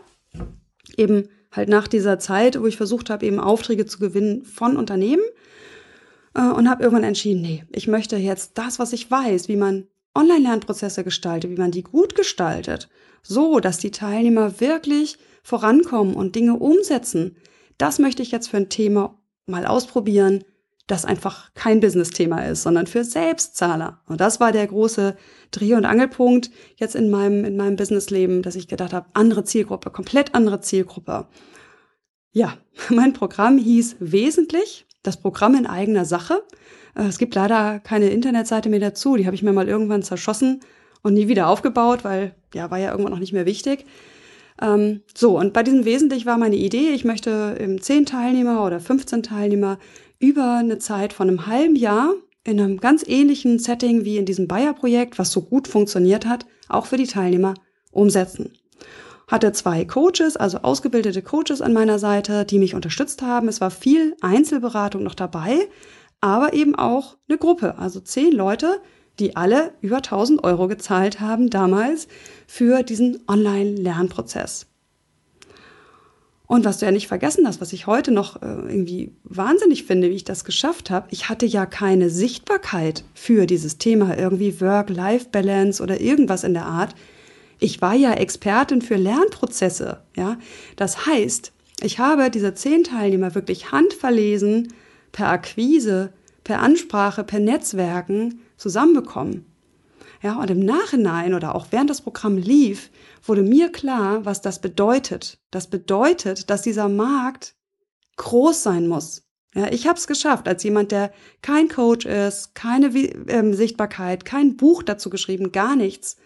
eben 0.96 1.28
halt 1.50 1.68
nach 1.68 1.86
dieser 1.86 2.18
Zeit, 2.18 2.60
wo 2.60 2.66
ich 2.66 2.76
versucht 2.76 3.10
habe, 3.10 3.26
eben 3.26 3.38
Aufträge 3.38 3.86
zu 3.86 3.98
gewinnen 3.98 4.44
von 4.44 4.76
Unternehmen 4.76 5.22
äh, 6.34 6.42
und 6.42 6.68
habe 6.68 6.82
irgendwann 6.82 7.04
entschieden, 7.04 7.42
nee, 7.42 7.64
ich 7.70 7.88
möchte 7.88 8.16
jetzt 8.16 8.58
das, 8.58 8.78
was 8.78 8.92
ich 8.92 9.10
weiß, 9.10 9.48
wie 9.48 9.56
man 9.56 9.86
Online-Lernprozesse 10.14 11.04
gestaltet, 11.04 11.50
wie 11.50 11.60
man 11.60 11.70
die 11.70 11.82
gut 11.82 12.14
gestaltet, 12.14 12.88
so 13.22 13.60
dass 13.60 13.78
die 13.78 13.90
Teilnehmer 13.90 14.60
wirklich 14.60 15.18
vorankommen 15.42 16.14
und 16.14 16.34
Dinge 16.34 16.54
umsetzen. 16.54 17.36
Das 17.82 17.98
möchte 17.98 18.22
ich 18.22 18.30
jetzt 18.30 18.46
für 18.46 18.58
ein 18.58 18.68
Thema 18.68 19.18
mal 19.46 19.66
ausprobieren, 19.66 20.44
das 20.86 21.04
einfach 21.04 21.52
kein 21.54 21.80
Business-Thema 21.80 22.46
ist, 22.46 22.62
sondern 22.62 22.86
für 22.86 23.02
Selbstzahler. 23.02 23.98
Und 24.06 24.20
das 24.20 24.38
war 24.38 24.52
der 24.52 24.68
große 24.68 25.16
Dreh- 25.50 25.74
und 25.74 25.84
Angelpunkt 25.84 26.52
jetzt 26.76 26.94
in 26.94 27.10
meinem, 27.10 27.44
in 27.44 27.56
meinem 27.56 27.74
Businessleben, 27.74 28.42
dass 28.42 28.54
ich 28.54 28.68
gedacht 28.68 28.92
habe, 28.92 29.08
andere 29.14 29.42
Zielgruppe, 29.42 29.90
komplett 29.90 30.32
andere 30.36 30.60
Zielgruppe. 30.60 31.26
Ja, 32.30 32.56
mein 32.88 33.14
Programm 33.14 33.58
hieß 33.58 33.96
wesentlich 33.98 34.86
das 35.02 35.16
Programm 35.16 35.56
in 35.56 35.66
eigener 35.66 36.04
Sache. 36.04 36.40
Äh, 36.94 37.06
es 37.06 37.18
gibt 37.18 37.34
leider 37.34 37.80
keine 37.80 38.10
Internetseite 38.10 38.68
mehr 38.68 38.78
dazu. 38.78 39.16
Die 39.16 39.26
habe 39.26 39.34
ich 39.34 39.42
mir 39.42 39.52
mal 39.52 39.68
irgendwann 39.68 40.04
zerschossen 40.04 40.60
und 41.02 41.14
nie 41.14 41.26
wieder 41.26 41.48
aufgebaut, 41.48 42.04
weil 42.04 42.36
ja, 42.54 42.70
war 42.70 42.78
ja 42.78 42.92
irgendwann 42.92 43.14
noch 43.14 43.18
nicht 43.18 43.32
mehr 43.32 43.44
wichtig. 43.44 43.86
Ähm, 44.60 45.02
so, 45.14 45.38
und 45.38 45.52
bei 45.52 45.62
diesem 45.62 45.84
Wesentlich 45.84 46.26
war 46.26 46.38
meine 46.38 46.56
Idee, 46.56 46.90
ich 46.90 47.04
möchte 47.04 47.78
10 47.80 48.06
Teilnehmer 48.06 48.64
oder 48.64 48.80
15 48.80 49.22
Teilnehmer 49.22 49.78
über 50.18 50.58
eine 50.58 50.78
Zeit 50.78 51.12
von 51.12 51.28
einem 51.28 51.46
halben 51.46 51.76
Jahr 51.76 52.14
in 52.44 52.60
einem 52.60 52.78
ganz 52.78 53.04
ähnlichen 53.06 53.58
Setting 53.58 54.04
wie 54.04 54.16
in 54.16 54.26
diesem 54.26 54.48
Bayer-Projekt, 54.48 55.18
was 55.18 55.30
so 55.30 55.42
gut 55.42 55.68
funktioniert 55.68 56.26
hat, 56.26 56.46
auch 56.68 56.86
für 56.86 56.96
die 56.96 57.06
Teilnehmer 57.06 57.54
umsetzen. 57.92 58.52
Hatte 59.28 59.52
zwei 59.52 59.84
Coaches, 59.84 60.36
also 60.36 60.58
ausgebildete 60.58 61.22
Coaches 61.22 61.62
an 61.62 61.72
meiner 61.72 61.98
Seite, 61.98 62.44
die 62.44 62.58
mich 62.58 62.74
unterstützt 62.74 63.22
haben. 63.22 63.48
Es 63.48 63.60
war 63.60 63.70
viel 63.70 64.16
Einzelberatung 64.20 65.02
noch 65.02 65.14
dabei, 65.14 65.68
aber 66.20 66.52
eben 66.52 66.74
auch 66.74 67.16
eine 67.28 67.38
Gruppe, 67.38 67.78
also 67.78 68.00
zehn 68.00 68.32
Leute, 68.32 68.80
die 69.18 69.36
alle 69.36 69.72
über 69.80 69.96
1000 69.96 70.42
Euro 70.44 70.68
gezahlt 70.68 71.20
haben 71.20 71.50
damals 71.50 72.08
für 72.46 72.82
diesen 72.82 73.20
Online-Lernprozess. 73.28 74.66
Und 76.52 76.66
was 76.66 76.78
du 76.78 76.84
ja 76.84 76.92
nicht 76.92 77.08
vergessen 77.08 77.46
hast, 77.46 77.62
was 77.62 77.72
ich 77.72 77.86
heute 77.86 78.10
noch 78.10 78.42
äh, 78.42 78.46
irgendwie 78.46 79.12
wahnsinnig 79.24 79.84
finde, 79.84 80.10
wie 80.10 80.16
ich 80.16 80.24
das 80.24 80.44
geschafft 80.44 80.90
habe, 80.90 81.08
ich 81.10 81.30
hatte 81.30 81.46
ja 81.46 81.64
keine 81.64 82.10
Sichtbarkeit 82.10 83.04
für 83.14 83.46
dieses 83.46 83.78
Thema, 83.78 84.18
irgendwie 84.18 84.60
Work-Life-Balance 84.60 85.82
oder 85.82 86.00
irgendwas 86.02 86.44
in 86.44 86.52
der 86.52 86.66
Art. 86.66 86.94
Ich 87.58 87.80
war 87.80 87.94
ja 87.94 88.12
Expertin 88.12 88.82
für 88.82 88.96
Lernprozesse, 88.96 90.02
ja. 90.14 90.36
Das 90.76 91.06
heißt, 91.06 91.52
ich 91.80 91.98
habe 91.98 92.28
diese 92.28 92.52
zehn 92.52 92.84
Teilnehmer 92.84 93.34
wirklich 93.34 93.72
handverlesen, 93.72 94.74
per 95.10 95.28
Akquise, 95.28 96.12
per 96.44 96.60
Ansprache, 96.60 97.24
per 97.24 97.40
Netzwerken 97.40 98.40
zusammenbekommen. 98.62 99.46
Ja, 100.22 100.38
und 100.40 100.50
im 100.50 100.60
Nachhinein 100.60 101.34
oder 101.34 101.54
auch 101.54 101.66
während 101.70 101.90
das 101.90 102.00
Programm 102.00 102.38
lief, 102.38 102.90
wurde 103.24 103.42
mir 103.42 103.72
klar, 103.72 104.24
was 104.24 104.40
das 104.40 104.60
bedeutet. 104.60 105.40
Das 105.50 105.68
bedeutet, 105.68 106.48
dass 106.48 106.62
dieser 106.62 106.88
Markt 106.88 107.56
groß 108.16 108.62
sein 108.62 108.86
muss. 108.86 109.24
Ja, 109.54 109.70
ich 109.70 109.86
habe 109.86 109.98
es 109.98 110.06
geschafft, 110.06 110.48
als 110.48 110.62
jemand, 110.62 110.92
der 110.92 111.12
kein 111.42 111.68
Coach 111.68 112.06
ist, 112.06 112.54
keine 112.54 112.86
ähm, 112.96 113.52
Sichtbarkeit, 113.52 114.24
kein 114.24 114.56
Buch 114.56 114.82
dazu 114.82 115.10
geschrieben, 115.10 115.52
gar 115.52 115.76
nichts, 115.76 116.16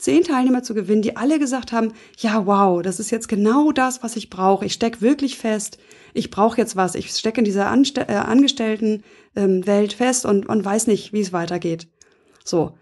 zehn 0.00 0.24
Teilnehmer 0.24 0.62
zu 0.62 0.74
gewinnen, 0.74 1.02
die 1.02 1.16
alle 1.16 1.38
gesagt 1.38 1.72
haben, 1.72 1.92
ja, 2.18 2.46
wow, 2.46 2.82
das 2.82 3.00
ist 3.00 3.10
jetzt 3.10 3.28
genau 3.28 3.72
das, 3.72 4.02
was 4.02 4.16
ich 4.16 4.30
brauche. 4.30 4.64
Ich 4.64 4.72
steck 4.72 5.00
wirklich 5.00 5.36
fest. 5.38 5.78
Ich 6.14 6.30
brauche 6.30 6.58
jetzt 6.58 6.76
was. 6.76 6.94
Ich 6.94 7.10
stecke 7.10 7.40
in 7.40 7.44
dieser 7.44 7.68
Anste 7.68 8.08
äh, 8.08 8.14
Angestelltenwelt 8.14 9.04
ähm, 9.36 9.90
fest 9.90 10.24
und, 10.26 10.48
und 10.48 10.64
weiß 10.64 10.86
nicht, 10.86 11.12
wie 11.12 11.20
es 11.20 11.32
weitergeht. 11.32 11.88
So. 12.44 12.72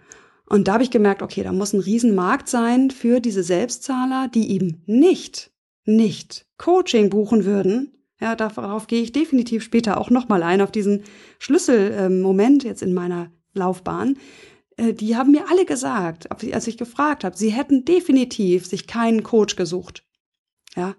Und 0.46 0.68
da 0.68 0.74
habe 0.74 0.82
ich 0.82 0.90
gemerkt, 0.90 1.20
okay, 1.20 1.42
da 1.42 1.52
muss 1.52 1.74
ein 1.74 1.80
Riesenmarkt 1.80 2.48
sein 2.48 2.90
für 2.90 3.20
diese 3.20 3.42
Selbstzahler, 3.42 4.28
die 4.32 4.50
eben 4.52 4.82
nicht, 4.86 5.50
nicht 5.84 6.46
Coaching 6.56 7.10
buchen 7.10 7.44
würden. 7.44 7.92
Ja, 8.20 8.34
darauf 8.34 8.86
gehe 8.86 9.02
ich 9.02 9.12
definitiv 9.12 9.62
später 9.62 10.00
auch 10.00 10.10
nochmal 10.10 10.42
ein, 10.42 10.60
auf 10.60 10.72
diesen 10.72 11.02
Schlüsselmoment 11.38 12.64
jetzt 12.64 12.82
in 12.82 12.94
meiner 12.94 13.30
Laufbahn. 13.52 14.16
Äh, 14.78 14.94
die 14.94 15.16
haben 15.16 15.32
mir 15.32 15.50
alle 15.50 15.66
gesagt, 15.66 16.30
als 16.30 16.66
ich 16.66 16.78
gefragt 16.78 17.24
habe, 17.24 17.36
sie 17.36 17.50
hätten 17.50 17.84
definitiv 17.84 18.66
sich 18.66 18.86
keinen 18.86 19.22
Coach 19.22 19.56
gesucht. 19.56 20.04
Ja. 20.74 20.96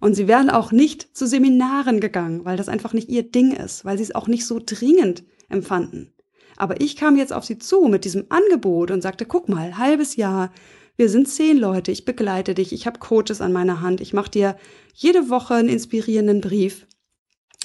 Und 0.00 0.14
sie 0.14 0.28
wären 0.28 0.50
auch 0.50 0.72
nicht 0.72 1.16
zu 1.16 1.26
Seminaren 1.26 2.00
gegangen, 2.00 2.44
weil 2.44 2.56
das 2.56 2.68
einfach 2.68 2.92
nicht 2.92 3.08
ihr 3.08 3.22
Ding 3.22 3.52
ist, 3.52 3.84
weil 3.84 3.96
sie 3.98 4.04
es 4.04 4.14
auch 4.14 4.28
nicht 4.28 4.46
so 4.46 4.60
dringend 4.64 5.24
empfanden. 5.48 6.14
Aber 6.56 6.80
ich 6.80 6.96
kam 6.96 7.16
jetzt 7.16 7.32
auf 7.32 7.44
sie 7.44 7.58
zu 7.58 7.82
mit 7.88 8.04
diesem 8.04 8.26
Angebot 8.30 8.90
und 8.90 9.02
sagte, 9.02 9.26
guck 9.26 9.48
mal, 9.48 9.76
halbes 9.76 10.16
Jahr, 10.16 10.52
wir 10.96 11.10
sind 11.10 11.28
zehn 11.28 11.58
Leute, 11.58 11.92
ich 11.92 12.06
begleite 12.06 12.54
dich, 12.54 12.72
ich 12.72 12.86
habe 12.86 12.98
Coaches 12.98 13.42
an 13.42 13.52
meiner 13.52 13.82
Hand, 13.82 14.00
ich 14.00 14.14
mache 14.14 14.30
dir 14.30 14.56
jede 14.94 15.28
Woche 15.28 15.54
einen 15.54 15.68
inspirierenden 15.68 16.40
Brief. 16.40 16.86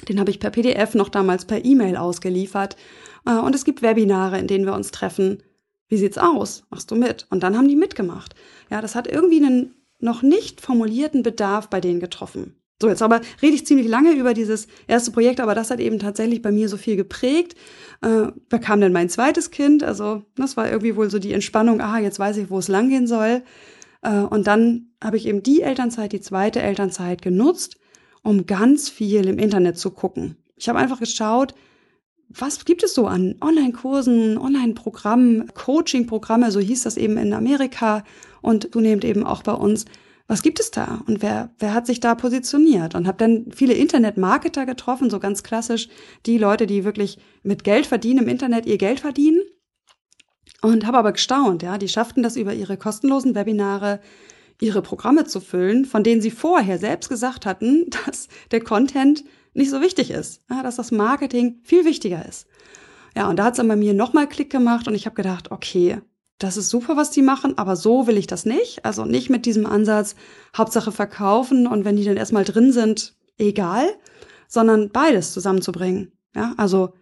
Den 0.10 0.20
habe 0.20 0.32
ich 0.32 0.40
per 0.40 0.50
PDF 0.50 0.96
noch 0.96 1.10
damals 1.10 1.46
per 1.46 1.64
E-Mail 1.64 1.96
ausgeliefert. 1.96 2.76
Äh, 3.26 3.38
und 3.38 3.56
es 3.56 3.66
gibt 3.66 3.82
Webinare, 3.82 4.40
in 4.40 4.48
denen 4.48 4.66
wir 4.66 4.74
uns 4.74 4.92
treffen. 4.92 5.44
Wie 5.92 5.98
sieht's 5.98 6.18
aus? 6.18 6.64
Machst 6.70 6.90
du 6.90 6.96
mit? 6.96 7.28
Und 7.30 7.44
dann 7.44 7.58
haben 7.58 7.68
die 7.68 7.76
mitgemacht. 7.76 8.34
Ja, 8.70 8.80
das 8.80 8.96
hat 8.96 9.08
irgendwie 9.08 9.44
einen 9.44 9.76
noch 10.00 10.22
nicht 10.22 10.62
formulierten 10.62 11.22
Bedarf 11.22 11.70
bei 11.70 11.82
denen 11.82 12.00
getroffen. 12.00 12.56
So, 12.82 12.88
jetzt 12.88 13.02
aber 13.02 13.20
rede 13.42 13.56
ich 13.56 13.66
ziemlich 13.66 13.90
lange 13.90 14.14
über 14.14 14.34
dieses 14.34 14.68
erste 14.88 15.12
Projekt, 15.12 15.42
aber 15.42 15.54
das 15.54 15.70
hat 15.70 15.82
eben 15.82 16.00
tatsächlich 16.00 16.42
bei 16.42 16.50
mir 16.50 16.70
so 16.70 16.78
viel 16.78 16.96
geprägt. 16.96 17.56
Äh, 18.02 18.28
bekam 18.48 18.80
dann 18.80 18.94
mein 18.94 19.10
zweites 19.10 19.52
Kind, 19.52 19.84
also 19.84 20.24
das 20.38 20.56
war 20.56 20.72
irgendwie 20.72 20.96
wohl 20.96 21.10
so 21.12 21.20
die 21.20 21.34
Entspannung, 21.34 21.82
aha, 21.82 22.00
jetzt 22.00 22.20
weiß 22.20 22.38
ich, 22.38 22.50
wo 22.50 22.58
es 22.58 22.70
langgehen 22.70 23.06
soll. 23.06 23.44
Äh, 24.02 24.22
und 24.22 24.48
dann 24.48 24.94
habe 25.04 25.18
ich 25.18 25.26
eben 25.26 25.44
die 25.44 25.62
Elternzeit, 25.62 26.14
die 26.14 26.22
zweite 26.22 26.62
Elternzeit 26.62 27.22
genutzt, 27.22 27.76
um 28.24 28.46
ganz 28.46 28.88
viel 28.88 29.28
im 29.28 29.40
Internet 29.40 29.78
zu 29.78 29.92
gucken. 29.92 30.38
Ich 30.56 30.70
habe 30.70 30.80
einfach 30.80 31.00
geschaut, 31.00 31.54
was 32.34 32.66
gibt 32.66 32.84
es 32.84 32.94
so 32.94 33.08
an 33.08 33.36
Online-Kursen, 33.42 34.38
Online-Programmen, 34.38 35.54
Coaching-Programme, 35.54 36.52
so 36.52 36.60
hieß 36.60 36.84
das 36.84 36.98
eben 36.98 37.18
in 37.18 37.34
Amerika 37.34 38.04
und 38.42 38.72
zunehmend 38.72 39.06
eben 39.06 39.26
auch 39.26 39.44
bei 39.44 39.54
uns 39.54 39.86
was 40.32 40.44
gibt 40.44 40.62
es 40.62 40.72
da 40.72 41.04
und 41.08 41.22
wer, 41.22 41.54
wer 41.60 41.74
hat 41.74 41.86
sich 41.86 42.00
da 42.00 42.16
positioniert? 42.16 42.96
Und 42.96 43.06
habe 43.06 43.18
dann 43.18 43.48
viele 43.54 43.74
Internet-Marketer 43.74 44.66
getroffen, 44.66 45.10
so 45.10 45.20
ganz 45.20 45.44
klassisch 45.44 45.90
die 46.26 46.38
Leute, 46.38 46.68
die 46.68 46.86
wirklich 46.86 47.18
mit 47.44 47.66
Geld 47.66 47.86
verdienen, 47.86 48.24
im 48.24 48.30
Internet 48.30 48.66
ihr 48.66 48.78
Geld 48.78 49.02
verdienen. 49.02 49.42
Und 50.62 50.86
habe 50.86 51.00
aber 51.00 51.12
gestaunt, 51.12 51.64
ja, 51.64 51.78
die 51.78 51.90
schafften 51.90 52.24
das 52.24 52.38
über 52.38 52.54
ihre 52.54 52.78
kostenlosen 52.78 53.36
Webinare, 53.36 54.00
ihre 54.62 54.82
Programme 54.82 55.26
zu 55.26 55.42
füllen, 55.42 55.84
von 55.84 56.02
denen 56.02 56.22
sie 56.22 56.32
vorher 56.32 56.78
selbst 56.78 57.10
gesagt 57.10 57.46
hatten, 57.46 57.90
dass 58.06 58.30
der 58.52 58.62
Content 58.62 59.26
nicht 59.54 59.70
so 59.70 59.82
wichtig 59.82 60.12
ist, 60.12 60.42
ja, 60.50 60.64
dass 60.64 60.78
das 60.78 60.92
Marketing 60.92 61.60
viel 61.64 61.86
wichtiger 61.86 62.26
ist. 62.28 62.48
Ja, 63.16 63.30
und 63.30 63.38
da 63.38 63.46
hat 63.46 63.54
es 63.54 63.58
dann 63.58 63.68
bei 63.68 63.76
mir 63.76 63.94
nochmal 63.94 64.28
Klick 64.28 64.50
gemacht 64.50 64.88
und 64.88 64.96
ich 64.96 65.06
habe 65.06 65.16
gedacht, 65.16 65.52
okay, 65.52 66.02
das 66.40 66.58
ist 66.58 66.70
super, 66.70 66.98
was 66.98 67.12
die 67.12 67.22
machen, 67.22 67.58
aber 67.58 67.76
so 67.76 68.08
will 68.08 68.18
ich 68.18 68.28
das 68.28 68.46
nicht. 68.46 68.84
Also 68.84 69.06
nicht 69.06 69.30
mit 69.30 69.46
diesem 69.46 69.66
Ansatz, 69.66 70.16
Hauptsache 70.58 70.92
verkaufen 70.92 71.68
und 71.68 71.86
wenn 71.86 71.98
die 71.98 72.06
dann 72.06 72.18
erstmal 72.18 72.46
drin 72.46 72.72
sind, 72.72 73.16
egal, 73.38 73.86
sondern 74.48 74.90
beides 74.90 75.34
zusammenzubringen. 75.34 76.12
Ja, 76.36 76.54
also 76.58 76.94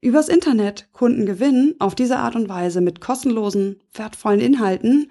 übers 0.00 0.28
Internet 0.28 0.88
Kunden 0.92 1.26
gewinnen 1.26 1.74
auf 1.78 1.94
diese 1.94 2.18
Art 2.18 2.36
und 2.36 2.48
Weise 2.48 2.80
mit 2.80 3.00
kostenlosen, 3.00 3.80
wertvollen 3.92 4.40
Inhalten 4.40 5.10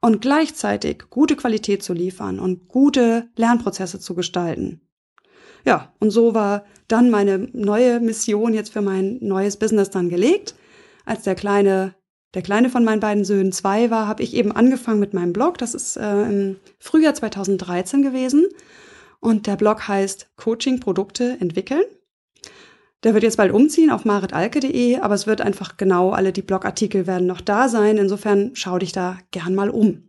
und 0.00 0.20
gleichzeitig 0.20 1.04
gute 1.10 1.34
Qualität 1.34 1.82
zu 1.82 1.94
liefern 1.94 2.38
und 2.38 2.68
gute 2.68 3.28
Lernprozesse 3.36 3.98
zu 3.98 4.14
gestalten. 4.14 4.80
Ja, 5.64 5.92
und 6.00 6.10
so 6.10 6.34
war 6.34 6.64
dann 6.86 7.10
meine 7.10 7.48
neue 7.52 8.00
Mission 8.00 8.54
jetzt 8.54 8.72
für 8.72 8.82
mein 8.82 9.18
neues 9.20 9.56
Business 9.56 9.90
dann 9.90 10.08
gelegt. 10.08 10.54
Als 11.04 11.22
der 11.22 11.34
kleine, 11.34 11.94
der 12.34 12.42
kleine 12.42 12.70
von 12.70 12.84
meinen 12.84 13.00
beiden 13.00 13.24
Söhnen 13.24 13.52
zwei 13.52 13.90
war, 13.90 14.06
habe 14.06 14.22
ich 14.22 14.34
eben 14.34 14.52
angefangen 14.52 15.00
mit 15.00 15.14
meinem 15.14 15.32
Blog. 15.32 15.58
Das 15.58 15.74
ist 15.74 15.96
äh, 15.96 16.22
im 16.22 16.56
Frühjahr 16.78 17.14
2013 17.14 18.02
gewesen. 18.02 18.46
Und 19.20 19.46
der 19.46 19.56
Blog 19.56 19.88
heißt 19.88 20.30
Coaching 20.36 20.80
Produkte 20.80 21.36
entwickeln. 21.40 21.82
Der 23.04 23.14
wird 23.14 23.22
jetzt 23.22 23.36
bald 23.36 23.52
umziehen 23.52 23.90
auf 23.90 24.04
maritalke.de, 24.04 24.98
aber 24.98 25.14
es 25.14 25.26
wird 25.26 25.40
einfach 25.40 25.76
genau, 25.76 26.10
alle 26.10 26.32
die 26.32 26.42
Blogartikel 26.42 27.06
werden 27.06 27.26
noch 27.28 27.40
da 27.40 27.68
sein. 27.68 27.96
Insofern 27.96 28.50
schau 28.54 28.78
dich 28.78 28.92
da 28.92 29.18
gern 29.30 29.54
mal 29.54 29.70
um. 29.70 30.08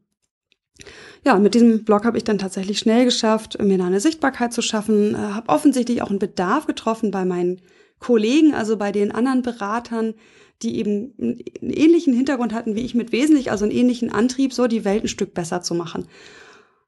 Ja, 1.26 1.38
mit 1.38 1.54
diesem 1.54 1.84
Blog 1.84 2.06
habe 2.06 2.18
ich 2.18 2.24
dann 2.24 2.38
tatsächlich 2.38 2.80
schnell 2.80 3.06
geschafft, 3.06 3.62
mir 3.62 3.78
da 3.78 3.86
eine 3.86 4.00
Sichtbarkeit 4.00 4.54
zu 4.54 4.62
schaffen, 4.62 5.16
äh, 5.16 5.18
habe 5.18 5.50
offensichtlich 5.50 6.02
auch 6.02 6.10
einen 6.10 6.20
Bedarf 6.20 6.66
getroffen 6.66 7.12
bei 7.12 7.26
meinen 7.26 7.62
Kollegen, 8.00 8.54
also 8.54 8.78
bei 8.78 8.92
den 8.92 9.12
anderen 9.12 9.42
Beratern, 9.42 10.14
die 10.62 10.78
eben 10.78 11.14
einen 11.20 11.40
ähnlichen 11.62 12.14
Hintergrund 12.14 12.54
hatten 12.54 12.76
wie 12.76 12.82
ich 12.82 12.96
mit 12.96 13.12
wesentlich, 13.12 13.52
also 13.52 13.66
einen 13.66 13.74
ähnlichen 13.74 14.12
Antrieb, 14.12 14.54
so 14.54 14.68
die 14.68 14.86
Welt 14.86 15.04
ein 15.04 15.10
Stück 15.10 15.34
besser 15.34 15.62
zu 15.62 15.74
machen. 15.74 16.08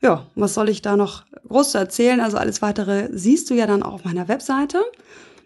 Ja, 0.02 0.28
was 0.36 0.56
soll 0.56 0.70
ich 0.70 0.82
da 0.82 0.98
noch 0.98 1.26
groß 1.48 1.72
zu 1.72 1.78
erzählen? 1.78 2.22
Also 2.22 2.38
alles 2.38 2.62
weitere 2.62 3.10
siehst 3.12 3.50
du 3.50 3.54
ja 3.54 3.68
dann 3.68 3.84
auch 3.84 3.94
auf 3.94 4.06
meiner 4.06 4.28
Webseite. 4.28 4.80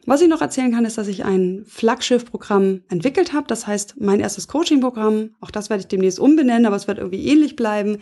Was 0.07 0.21
ich 0.21 0.27
noch 0.27 0.41
erzählen 0.41 0.71
kann, 0.71 0.85
ist, 0.85 0.99
dass 0.99 1.07
ich 1.07 1.25
ein 1.25 1.63
Flaggschiff-Programm 1.65 2.81
entwickelt 2.89 3.33
habe. 3.33 3.47
Das 3.47 3.65
heißt, 3.65 3.95
mein 3.99 4.19
erstes 4.19 4.47
Coaching-Programm, 4.47 5.31
auch 5.41 5.49
das 5.49 5.71
werde 5.71 5.81
ich 5.81 5.87
demnächst 5.87 6.19
umbenennen, 6.19 6.67
aber 6.67 6.75
es 6.75 6.87
wird 6.87 6.99
irgendwie 6.99 7.25
ähnlich 7.25 7.55
bleiben. 7.55 7.97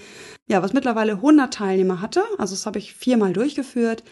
Ja, 0.50 0.62
was 0.62 0.74
mittlerweile 0.74 1.14
100 1.14 1.54
Teilnehmer 1.54 2.02
hatte. 2.02 2.22
Also 2.38 2.56
das 2.56 2.66
habe 2.66 2.80
ich 2.80 2.94
viermal 2.94 3.32
durchgeführt. 3.32 4.04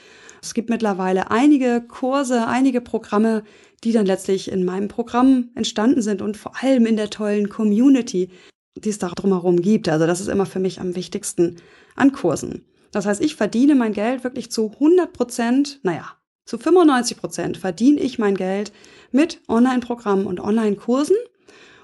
Es 0.42 0.54
gibt 0.54 0.70
mittlerweile 0.70 1.32
einige 1.32 1.82
Kurse, 1.82 2.48
einige 2.48 2.80
Programme, 2.80 3.44
die 3.84 3.92
dann 3.92 4.06
letztlich 4.06 4.50
in 4.50 4.64
meinem 4.64 4.88
Programm 4.88 5.50
entstanden 5.56 6.02
sind 6.02 6.22
und 6.22 6.38
vor 6.38 6.54
allem 6.64 6.86
in 6.86 6.96
der 6.96 7.10
tollen 7.10 7.50
Community, 7.50 8.30
die 8.76 8.90
es 8.90 9.00
da 9.00 9.10
drumherum 9.10 9.62
gibt. 9.62 9.90
Also 9.90 10.08
das 10.08 10.22
ist 10.22 10.30
immer 10.30 10.46
für 10.46 10.60
mich 10.60 10.80
am 10.80 10.96
wichtigsten 10.96 11.58
an 11.98 12.14
Kursen. 12.14 12.64
Das 12.92 13.06
heißt, 13.06 13.22
ich 13.22 13.36
verdiene 13.36 13.76
mein 13.76 13.94
Geld 13.94 14.24
wirklich 14.24 14.50
zu 14.50 14.72
100 14.72 15.12
Prozent, 15.12 15.80
naja, 15.84 16.16
zu 16.52 16.58
95 16.58 17.16
Prozent 17.16 17.58
verdiene 17.58 18.02
ich 18.02 18.20
mein 18.20 18.36
Geld 18.36 18.74
mit 19.14 19.40
Online-Programmen 19.48 20.26
und 20.26 20.42
Online-Kursen 20.42 21.16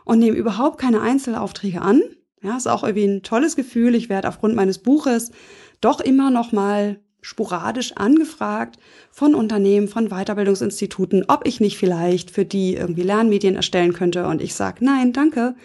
und 0.03 0.19
nehme 0.19 0.35
überhaupt 0.35 0.77
keine 0.77 0.99
Einzelaufträge 0.99 1.81
an. 1.81 2.01
Ja, 2.43 2.57
ist 2.57 2.67
auch 2.67 2.83
irgendwie 2.83 3.05
ein 3.05 3.23
tolles 3.23 3.55
Gefühl. 3.55 3.95
Ich 3.95 4.09
werde 4.09 4.27
aufgrund 4.27 4.55
meines 4.55 4.79
Buches 4.79 5.31
doch 5.79 6.01
immer 6.01 6.31
noch 6.31 6.51
mal 6.51 6.99
sporadisch 7.21 7.93
angefragt 7.93 8.77
von 9.09 9.35
Unternehmen, 9.35 9.87
von 9.87 10.09
Weiterbildungsinstituten, 10.09 11.23
ob 11.29 11.47
ich 11.47 11.61
nicht 11.61 11.77
vielleicht 11.77 12.29
für 12.29 12.43
die 12.43 12.75
irgendwie 12.75 13.03
Lernmedien 13.03 13.55
erstellen 13.55 13.93
könnte. 13.93 14.27
Und 14.27 14.41
ich 14.41 14.53
sage, 14.53 14.83
nein, 14.83 15.13
danke, 15.13 15.55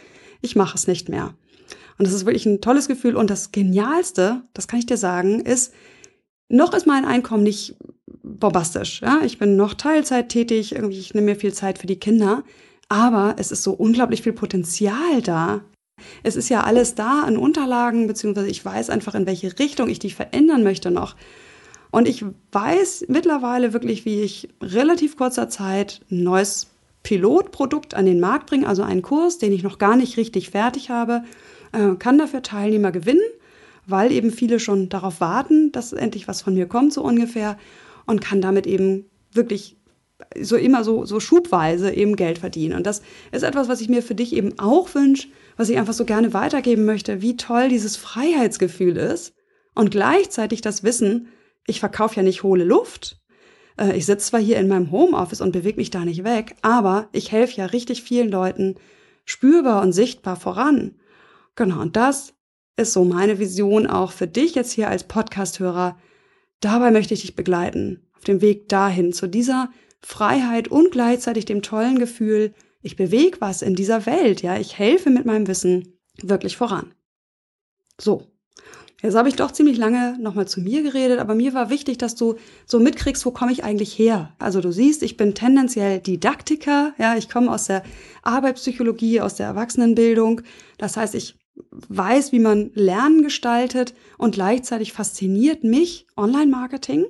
ich 0.43 0.55
mache 0.55 0.77
es 0.77 0.87
nicht 0.87 1.09
mehr. 1.09 1.35
Und 1.99 2.07
das 2.07 2.15
ist 2.15 2.25
wirklich 2.25 2.47
ein 2.47 2.61
tolles 2.61 2.87
Gefühl. 2.87 3.17
Und 3.17 3.31
das 3.31 3.51
Genialste, 3.51 4.43
das 4.55 4.69
kann 4.69 4.79
ich 4.79 4.87
dir 4.87 4.97
sagen, 4.97 5.41
ist, 5.41 5.75
noch 6.49 6.73
ist 6.73 6.87
mein 6.87 7.05
Einkommen 7.05 7.43
nicht 7.43 7.75
bombastisch. 8.23 9.03
Ja? 9.03 9.21
Ich 9.25 9.39
bin 9.39 9.57
noch 9.57 9.75
Teilzeit 9.75 10.29
tätig, 10.29 10.75
irgendwie, 10.75 10.99
ich 10.99 11.15
nehme 11.15 11.27
mir 11.27 11.37
viel 11.37 11.53
Zeit 11.53 11.79
für 11.79 11.87
die 11.87 11.99
Kinder. 11.99 12.43
Aber 12.89 13.37
es 13.39 13.51
ist 13.51 13.63
so 13.63 13.73
unglaublich 13.73 14.23
viel 14.23 14.33
Potenzial 14.33 15.23
da. 15.23 15.63
Es 16.23 16.37
ist 16.37 16.49
ja 16.49 16.63
alles 16.63 16.95
da 16.95 17.23
an 17.23 17.37
Unterlagen, 17.37 18.07
beziehungsweise 18.07 18.49
ich 18.49 18.65
weiß 18.65 18.91
einfach, 18.91 19.15
in 19.15 19.27
welche 19.27 19.59
Richtung 19.59 19.89
ich 19.89 19.99
die 19.99 20.11
verändern 20.11 20.63
möchte 20.63 20.91
noch. 20.91 21.17
Und 21.91 22.09
ich 22.09 22.25
weiß 22.53 23.07
mittlerweile 23.09 23.73
wirklich, 23.73 24.05
wie 24.05 24.23
ich 24.23 24.49
relativ 24.61 25.17
kurzer 25.17 25.49
Zeit 25.49 26.01
ein 26.11 26.23
neues 26.23 26.69
Pilotprodukt 27.03 27.95
an 27.95 28.07
den 28.07 28.21
Markt 28.21 28.47
bringe, 28.47 28.67
also 28.67 28.83
einen 28.83 29.03
Kurs, 29.03 29.39
den 29.39 29.53
ich 29.53 29.63
noch 29.63 29.79
gar 29.79 29.97
nicht 29.97 30.17
richtig 30.17 30.51
fertig 30.51 30.91
habe, 30.91 31.23
äh, 31.73 31.95
kann 31.99 32.19
dafür 32.19 32.43
Teilnehmer 32.43 32.93
gewinnen, 32.93 33.21
weil 33.87 34.13
eben 34.13 34.31
viele 34.31 34.61
schon 34.61 34.89
darauf 34.89 35.21
warten, 35.21 35.73
dass 35.73 35.93
endlich 35.93 36.29
was 36.29 36.43
von 36.43 36.55
mir 36.55 36.67
kommt, 36.67 36.93
so 36.93 37.03
ungefähr 37.03 37.59
und 38.07 38.21
kann 38.21 38.41
damit 38.41 38.67
eben 38.67 39.07
wirklich 39.33 39.77
so 40.41 40.57
immer 40.57 40.85
so, 40.85 41.05
so 41.05 41.21
schubweise 41.21 41.93
eben 41.93 42.17
Geld 42.17 42.39
verdienen. 42.39 42.77
Und 42.77 42.87
das 42.87 43.03
ist 43.33 43.43
etwas, 43.43 43.69
was 43.69 43.81
ich 43.81 43.89
mir 43.89 44.03
für 44.03 44.15
dich 44.15 44.35
eben 44.35 44.59
auch 44.59 44.95
wünsche, 44.95 45.29
was 45.57 45.69
ich 45.69 45.79
einfach 45.79 45.93
so 45.93 46.05
gerne 46.05 46.33
weitergeben 46.33 46.85
möchte, 46.85 47.23
wie 47.23 47.37
toll 47.37 47.69
dieses 47.69 47.97
Freiheitsgefühl 47.97 48.97
ist 48.97 49.35
und 49.75 49.91
gleichzeitig 49.91 50.61
das 50.61 50.83
Wissen, 50.83 51.29
ich 51.67 51.81
verkaufe 51.81 52.17
ja 52.17 52.23
nicht 52.23 52.43
hohle 52.43 52.65
Luft. 52.65 53.21
Äh, 53.79 53.97
ich 53.97 54.07
sitze 54.07 54.31
zwar 54.31 54.41
hier 54.41 54.59
in 54.59 54.69
meinem 54.69 54.91
Homeoffice 54.91 55.41
und 55.41 55.53
bewege 55.53 55.77
mich 55.77 55.91
da 55.91 56.05
nicht 56.05 56.25
weg, 56.25 56.57
aber 56.63 57.09
ich 57.13 57.33
helfe 57.33 57.57
ja 57.57 57.67
richtig 57.67 58.03
vielen 58.03 58.31
Leuten 58.31 58.77
spürbar 59.25 59.83
und 59.83 59.93
sichtbar 59.93 60.37
voran. 60.37 60.97
Genau, 61.55 61.81
und 61.81 61.97
das 61.97 62.35
ist 62.77 62.93
so 62.93 63.05
meine 63.05 63.39
Vision 63.39 63.87
auch 63.87 64.13
für 64.13 64.27
dich 64.27 64.55
jetzt 64.55 64.73
hier 64.73 64.89
als 64.89 65.05
Podcasthörer, 65.05 65.99
Dabei 66.63 66.93
möchte 66.93 67.13
ich 67.13 67.23
dich 67.23 67.35
begleiten, 67.35 68.01
auf 68.17 68.23
dem 68.23 68.41
Weg 68.41 68.69
dahin, 68.69 69.13
zu 69.13 69.27
dieser 69.27 69.71
Freiheit 70.01 70.69
und 70.69 70.93
gleichzeitig 70.93 71.45
dem 71.45 71.61
tollen 71.61 71.99
Gefühl, 71.99 72.55
ich 72.83 72.97
bewege 72.97 73.41
was 73.41 73.63
in 73.63 73.75
dieser 73.75 74.07
Welt, 74.07 74.43
ja, 74.43 74.57
ich 74.57 74.79
helfe 74.79 75.11
mit 75.11 75.27
meinem 75.27 75.49
Wissen 75.49 75.99
wirklich 76.23 76.57
voran. 76.57 76.95
So. 78.01 78.29
Jetzt 79.03 79.17
habe 79.17 79.29
ich 79.29 79.35
doch 79.35 79.51
ziemlich 79.51 79.79
lange 79.79 80.17
nochmal 80.21 80.47
zu 80.47 80.61
mir 80.61 80.85
geredet, 80.85 81.19
aber 81.19 81.35
mir 81.35 81.53
war 81.55 81.71
wichtig, 81.71 81.99
dass 81.99 82.15
du 82.15 82.37
so 82.67 82.79
mitkriegst, 82.79 83.27
wo 83.27 83.33
komme 83.33 83.51
ich 83.51 83.65
eigentlich 83.65 83.99
her? 83.99 84.33
Also 84.39 84.61
du 84.61 84.71
siehst, 84.71 85.03
ich 85.03 85.17
bin 85.17 85.35
tendenziell 85.35 85.99
Didaktiker, 85.99 86.95
ja, 86.99 87.17
ich 87.17 87.29
komme 87.29 87.51
aus 87.51 87.67
der 87.67 87.83
Arbeitspsychologie, 88.23 89.21
aus 89.21 89.35
der 89.35 89.47
Erwachsenenbildung. 89.47 90.43
Das 90.79 90.97
heißt, 90.97 91.17
ich 91.17 91.35
weiß, 91.71 92.33
wie 92.33 92.39
man 92.39 92.71
Lernen 92.75 93.23
gestaltet 93.23 93.95
und 94.19 94.35
gleichzeitig 94.35 94.93
fasziniert 94.93 95.65
mich 95.65 96.07
Online-Marketing 96.17 97.07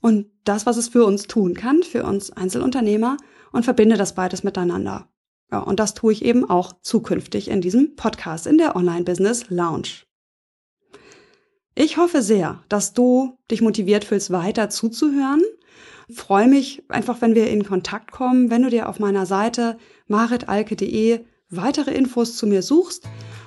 und 0.00 0.26
das, 0.44 0.66
was 0.66 0.76
es 0.76 0.88
für 0.88 1.04
uns 1.04 1.24
tun 1.24 1.54
kann, 1.54 1.82
für 1.82 2.04
uns 2.04 2.30
Einzelunternehmer 2.30 3.16
und 3.52 3.64
verbinde 3.64 3.96
das 3.96 4.14
beides 4.14 4.42
miteinander. 4.42 5.08
Ja, 5.50 5.60
und 5.60 5.80
das 5.80 5.94
tue 5.94 6.12
ich 6.12 6.24
eben 6.24 6.48
auch 6.48 6.72
zukünftig 6.80 7.48
in 7.48 7.60
diesem 7.60 7.94
Podcast 7.94 8.46
in 8.46 8.58
der 8.58 8.74
Online-Business 8.74 9.50
Lounge. 9.50 10.04
Ich 11.74 11.96
hoffe 11.96 12.22
sehr, 12.22 12.62
dass 12.68 12.92
du 12.92 13.38
dich 13.50 13.62
motiviert 13.62 14.04
fühlst, 14.04 14.30
weiter 14.30 14.70
zuzuhören. 14.70 15.42
freue 16.12 16.48
mich 16.48 16.82
einfach, 16.88 17.20
wenn 17.20 17.34
wir 17.34 17.48
in 17.48 17.64
Kontakt 17.64 18.12
kommen, 18.12 18.50
wenn 18.50 18.62
du 18.62 18.70
dir 18.70 18.88
auf 18.88 18.98
meiner 18.98 19.24
Seite 19.24 19.78
maritalke.de 20.06 21.20
weitere 21.48 21.92
Infos 21.92 22.36
zu 22.36 22.46
mir 22.46 22.62
suchst 22.62 23.06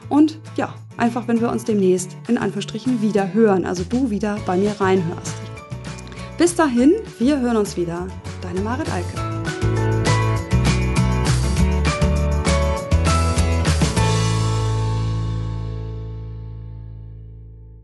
und 0.10 0.40
ja, 0.56 0.74
einfach, 0.98 1.28
wenn 1.28 1.42
wir 1.42 1.50
uns 1.50 1.64
demnächst 1.64 2.16
in 2.28 2.38
Anführungsstrichen 2.38 3.02
wieder 3.02 3.34
hören, 3.34 3.66
also 3.66 3.84
du 3.84 4.10
wieder 4.10 4.38
bei 4.46 4.58
mir 4.58 4.80
reinhörst. 4.80 5.36
Bis 6.38 6.56
dahin, 6.56 6.94
wir 7.20 7.40
hören 7.40 7.58
uns 7.58 7.78
wieder. 7.78 8.08
Deine 8.42 8.62
Marit 8.62 8.92
Alke. 8.92 9.45